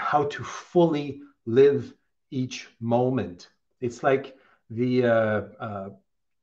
[0.02, 1.94] how to fully live
[2.32, 3.50] each moment.
[3.80, 4.36] It's like
[4.70, 5.90] the uh, uh,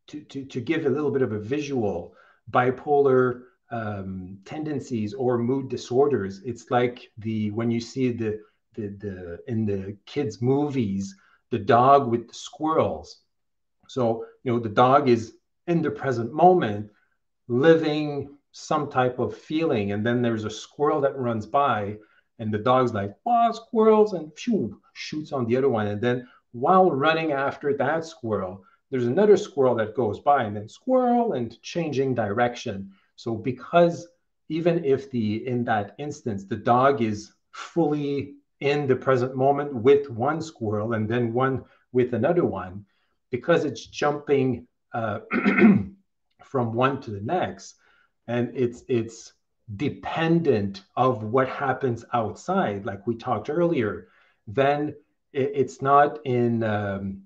[0.09, 2.15] to, to, to give a little bit of a visual
[2.51, 6.41] bipolar um, tendencies or mood disorders.
[6.45, 8.41] It's like the when you see the
[8.75, 11.17] the, the in the kids movies
[11.51, 13.23] the dog with the squirrels.
[13.89, 15.35] So you know the dog is
[15.67, 16.91] in the present moment
[17.49, 21.97] living some type of feeling and then there's a squirrel that runs by
[22.39, 25.87] and the dog's like, "Wow, squirrels!" and phew, shoots on the other one.
[25.89, 30.69] And then while running after that squirrel, there's another squirrel that goes by and then
[30.69, 32.91] squirrel and changing direction.
[33.17, 34.09] So because
[34.49, 40.11] even if the in that instance the dog is fully in the present moment with
[40.11, 42.85] one squirrel and then one with another one,
[43.31, 45.21] because it's jumping uh,
[46.45, 47.77] from one to the next,
[48.27, 49.33] and it's it's
[49.77, 54.09] dependent of what happens outside, like we talked earlier,
[54.47, 54.95] then
[55.33, 57.23] it, it's not in um,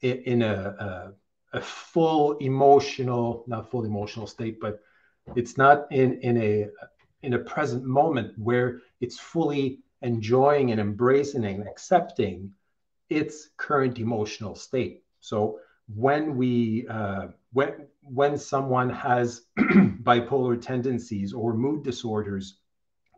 [0.00, 1.12] in a,
[1.52, 4.80] a, a full emotional, not full emotional state, but
[5.34, 6.68] it's not in in a
[7.22, 12.52] in a present moment where it's fully enjoying and embracing and accepting
[13.08, 15.02] its current emotional state.
[15.20, 15.58] So
[15.94, 19.46] when we uh, when when someone has
[20.08, 22.58] bipolar tendencies or mood disorders,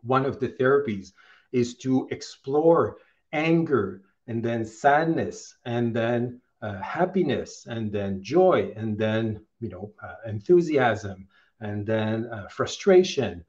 [0.01, 1.11] one of the therapies
[1.51, 2.99] is to explore
[3.33, 9.91] anger and then sadness and then uh, happiness and then joy and then you know
[10.01, 11.27] uh, enthusiasm
[11.59, 13.43] and then uh, frustration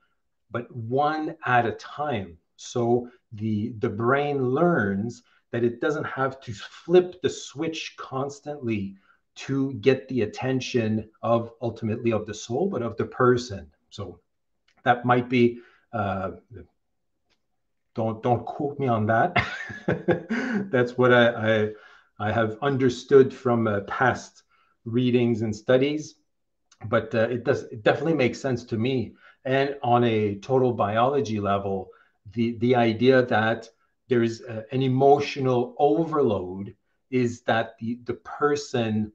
[0.51, 2.37] but one at a time.
[2.57, 5.23] So the the brain learns
[5.53, 8.97] that it doesn't have to flip the switch constantly
[9.47, 14.19] to get the attention of ultimately of the soul but of the person so
[14.85, 15.61] that might be
[15.93, 16.31] uh,
[17.95, 19.37] don't don't quote me on that
[20.71, 21.71] that's what I, I
[22.21, 24.43] I have understood from uh, past
[24.85, 26.17] readings and studies,
[26.87, 29.15] but uh, it does it definitely makes sense to me.
[29.47, 31.89] And on a total biology level,
[32.33, 33.69] the the idea that
[34.09, 36.77] there's uh, an emotional overload
[37.11, 39.13] is that the the person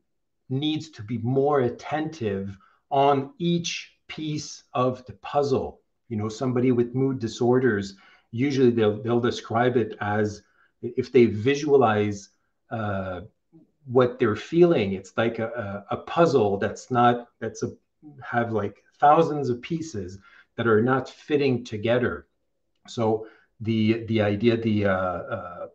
[0.50, 2.58] needs to be more attentive
[2.92, 5.82] on each piece of the puzzle.
[6.10, 7.96] You know, somebody with mood disorders
[8.36, 10.44] usually they'll they'll describe it as
[10.82, 12.30] if they visualize
[12.70, 13.22] uh,
[13.86, 14.94] what they're feeling.
[14.94, 17.72] It's like a, a, puzzle that's not that's a
[18.22, 20.20] have like thousands of pieces
[20.58, 22.28] that are not fitting together.
[22.88, 23.28] So
[23.62, 25.68] the the idea, the uh, uh,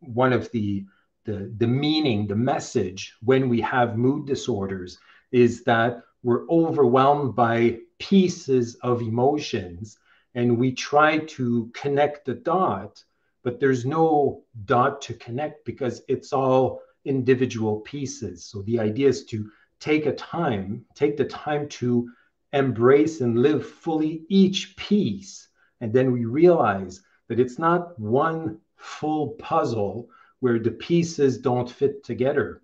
[0.00, 0.86] one of the
[1.24, 4.98] the the meaning, the message when we have mood disorders
[5.32, 9.98] is that we're overwhelmed by pieces of emotions
[10.34, 13.02] and we try to connect the dot
[13.48, 18.44] but there's no dot to connect because it's all individual pieces.
[18.44, 19.50] So the idea is to
[19.80, 22.10] take a time, take the time to
[22.52, 25.48] embrace and live fully each piece.
[25.80, 30.08] And then we realize that it's not one full puzzle
[30.40, 32.62] where the pieces don't fit together.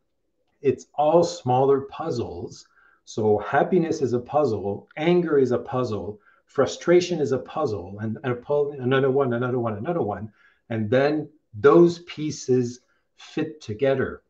[0.62, 2.66] It's all smaller puzzles.
[3.04, 8.38] So happiness is a puzzle, anger is a puzzle, frustration is a puzzle, and, and
[8.80, 10.32] another one, another one, another one
[10.70, 12.80] and then those pieces
[13.16, 14.22] fit together.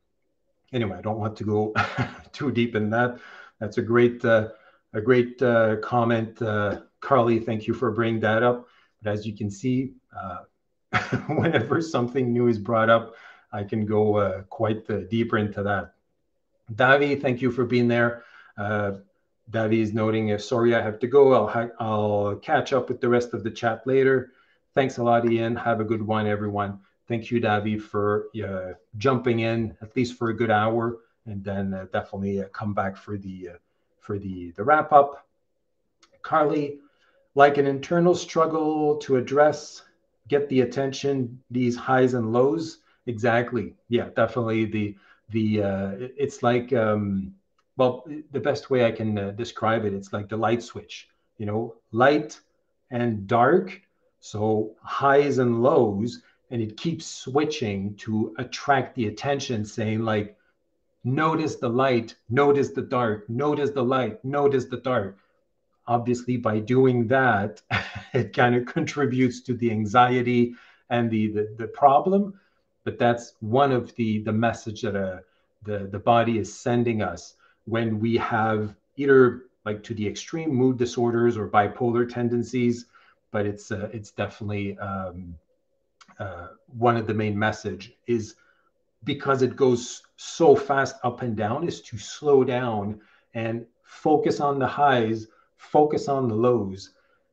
[0.72, 1.74] Anyway, I don't want to go
[2.32, 3.18] too deep in that.
[3.60, 4.48] That's a great, uh,
[4.92, 7.38] a great uh, comment, uh, Carly.
[7.38, 8.68] Thank you for bringing that up.
[9.02, 10.38] But as you can see, uh,
[11.28, 13.14] whenever something new is brought up,
[13.54, 15.94] I can go uh, quite uh, deeper into that.
[16.74, 18.24] Davi, thank you for being there.
[18.58, 21.32] Davi is noting, sorry, I have to go.
[21.34, 24.32] I'll, I'll catch up with the rest of the chat later.
[24.74, 25.54] Thanks a lot, Ian.
[25.54, 26.80] Have a good one, everyone.
[27.06, 31.74] Thank you, Davi, for uh, jumping in at least for a good hour, and then
[31.74, 33.58] uh, definitely uh, come back for the uh,
[34.00, 35.26] for the the wrap up.
[36.22, 36.80] Carly,
[37.34, 39.82] like an internal struggle to address,
[40.28, 42.78] get the attention, these highs and lows.
[43.06, 43.74] Exactly.
[43.88, 44.64] Yeah, definitely.
[44.66, 44.96] The
[45.30, 47.34] the uh, it's like um,
[47.76, 51.08] well, the best way I can uh, describe it, it's like the light switch.
[51.38, 52.40] You know, light
[52.90, 53.80] and dark
[54.20, 60.38] so highs and lows, and it keeps switching to attract the attention, saying, like,
[61.04, 65.18] notice the light, notice the dark, notice the light, notice the dark.
[65.86, 67.62] Obviously, by doing that,
[68.14, 70.54] it kind of contributes to the anxiety
[70.90, 72.38] and the, the, the problem.
[72.84, 75.18] But that's one of the, the message that uh,
[75.62, 77.34] the, the body is sending us
[77.64, 82.86] when we have either like to the extreme mood disorders or bipolar tendencies.
[83.30, 85.34] But it's uh, it's definitely um,
[86.20, 88.36] uh, one of the main message is
[89.02, 93.00] because it goes so fast up and down is to slow down
[93.34, 96.90] and focus on the highs focus on the lows.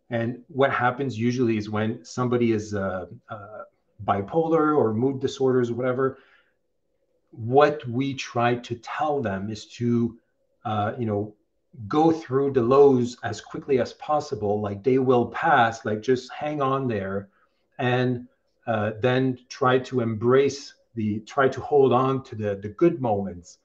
[0.09, 3.63] And what happens usually is when somebody is uh, uh
[4.05, 6.17] bipolar or mood disorders or whatever
[7.31, 10.17] what we try to tell them is to
[10.65, 11.33] uh, you know
[11.87, 16.61] go through the lows as quickly as possible like they will pass like just hang
[16.61, 17.29] on there
[17.79, 18.27] and
[18.67, 23.57] uh, then try to embrace the try to hold on to the the good moments.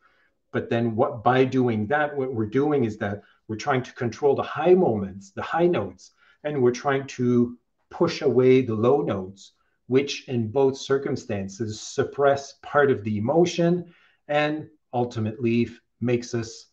[0.52, 4.34] But then what by doing that what we're doing is that we're trying to control
[4.34, 6.12] the high moments the high notes
[6.44, 7.58] and we're trying to
[7.90, 9.52] push away the low notes
[9.86, 13.92] which in both circumstances suppress part of the emotion
[14.28, 15.68] and ultimately
[16.00, 16.66] makes us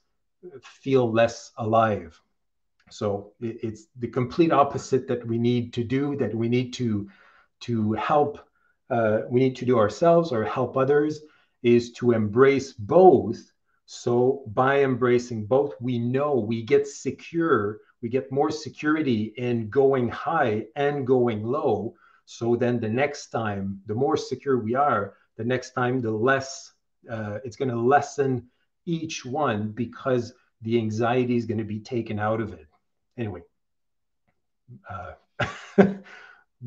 [0.61, 2.19] feel less alive.
[2.89, 7.09] So it's the complete opposite that we need to do that we need to
[7.61, 8.39] to help
[8.89, 11.21] uh, we need to do ourselves or help others
[11.63, 13.39] is to embrace both.
[13.85, 20.09] So by embracing both we know we get secure we get more security in going
[20.09, 25.43] high and going low so then the next time the more secure we are the
[25.43, 26.73] next time the less
[27.09, 28.47] uh, it's going to lessen
[28.85, 32.67] each one because the anxiety is going to be taken out of it.
[33.17, 33.41] Anyway
[34.89, 35.13] uh,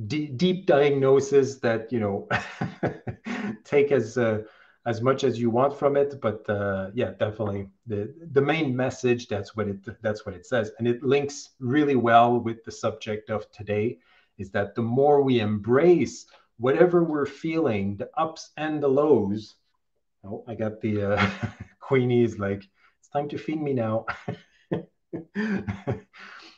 [0.06, 2.28] d- deep diagnosis that you know
[3.64, 4.42] take as uh,
[4.86, 9.28] as much as you want from it but uh, yeah definitely the the main message
[9.28, 10.70] that's what it that's what it says.
[10.78, 13.98] And it links really well with the subject of today
[14.38, 16.26] is that the more we embrace
[16.58, 19.56] whatever we're feeling the ups and the lows
[20.24, 21.30] oh i got the uh,
[21.80, 22.62] queenie is like
[23.06, 24.04] it's time to feed me now.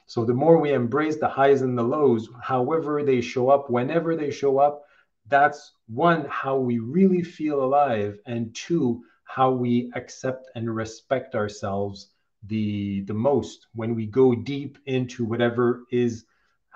[0.07, 4.17] So the more we embrace the highs and the lows, however they show up, whenever
[4.17, 4.85] they show up,
[5.27, 12.09] that's one, how we really feel alive, and two, how we accept and respect ourselves
[12.47, 16.25] the the most when we go deep into whatever is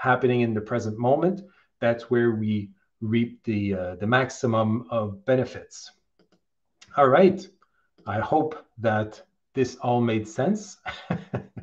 [0.08, 1.40] happening in the present moment
[1.80, 2.70] that's where we
[3.00, 5.92] reap the uh, the maximum of benefits
[6.96, 7.46] all right
[8.06, 9.22] i hope that
[9.54, 10.78] this all made sense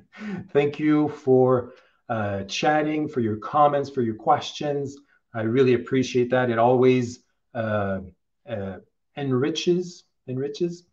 [0.51, 1.73] Thank you for
[2.09, 4.97] uh, chatting, for your comments, for your questions.
[5.33, 6.49] I really appreciate that.
[6.49, 7.19] It always
[7.53, 7.99] uh,
[8.47, 8.77] uh,
[9.15, 10.85] enriches, enriches,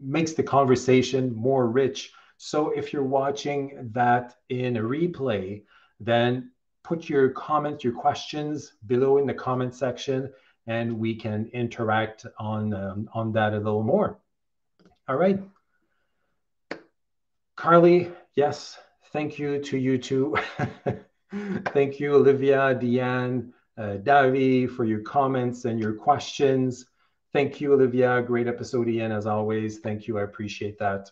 [0.00, 2.12] makes the conversation more rich.
[2.38, 5.62] So if you're watching that in a replay,
[6.00, 6.50] then
[6.84, 10.32] put your comments, your questions below in the comment section,
[10.66, 14.18] and we can interact on um, on that a little more.
[15.08, 15.40] All right.
[17.56, 18.78] Carly, yes,
[19.12, 20.36] thank you to you too.
[21.66, 26.86] thank you, Olivia, Deanne, uh, Davi, for your comments and your questions.
[27.32, 28.22] Thank you, Olivia.
[28.22, 29.78] Great episode, Ian, as always.
[29.78, 30.18] Thank you.
[30.18, 31.10] I appreciate that.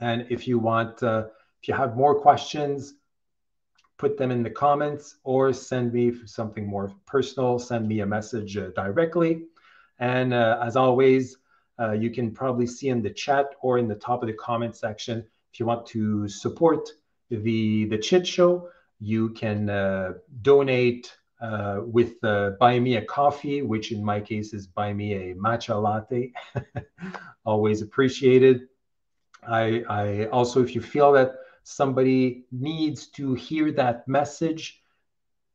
[0.00, 1.26] And if you want, uh,
[1.62, 2.94] if you have more questions,
[4.00, 8.56] put them in the comments or send me something more personal, send me a message
[8.56, 9.32] uh, directly.
[9.98, 11.36] And uh, as always,
[11.78, 14.74] uh, you can probably see in the chat or in the top of the comment
[14.74, 16.88] section if you want to support
[17.28, 18.68] the the Chit Show,
[19.00, 24.52] you can uh, donate uh, with uh, buy me a coffee, which in my case
[24.52, 26.32] is buy me a matcha latte.
[27.44, 28.68] Always appreciated.
[29.48, 34.82] I, I also, if you feel that somebody needs to hear that message,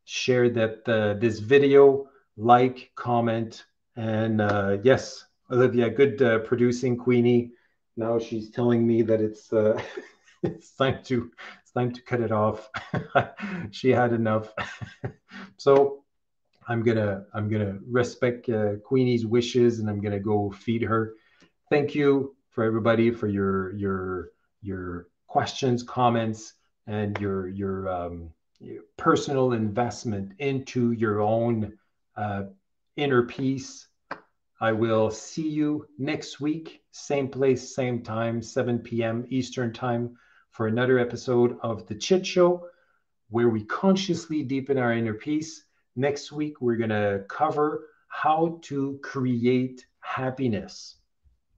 [0.06, 2.08] share that uh, this video,
[2.38, 3.66] like, comment,
[3.96, 7.52] and uh, yes, Olivia, good uh, producing, Queenie
[7.98, 9.82] now she's telling me that it's uh,
[10.44, 12.70] it's time to it's time to cut it off.
[13.72, 14.50] she had enough.
[15.58, 16.04] so
[16.68, 21.14] I'm gonna I'm gonna respect uh, Queenie's wishes and I'm gonna go feed her.
[21.70, 24.30] Thank you for everybody for your your
[24.62, 26.54] your questions, comments,
[26.88, 28.30] and your your, um,
[28.60, 31.74] your personal investment into your own
[32.16, 32.44] uh,
[32.96, 33.88] inner peace
[34.62, 39.26] I will see you next week, same place, same time, 7 p.m.
[39.30, 40.18] Eastern Time,
[40.52, 42.70] for another episode of The Chit Show,
[43.30, 45.66] where we consciously deepen our inner peace.
[45.98, 50.96] Next week, we're going to cover how to create happiness.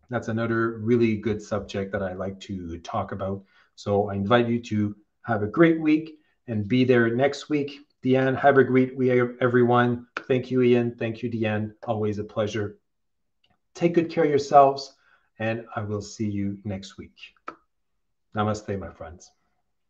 [0.10, 3.44] That's another really good subject that I like to talk about.
[3.78, 4.96] So I invite you to
[5.28, 6.16] have a great week
[6.48, 7.80] and be there next week.
[8.04, 10.08] Deanne, have a great week, everyone.
[10.28, 10.96] Thank you, Ian.
[10.98, 11.74] Thank you, Deanne.
[11.88, 12.80] Always a pleasure.
[13.76, 14.96] Take good care of yourselves,
[15.38, 17.18] and I will see you next week.
[18.36, 19.30] Namaste, my friends.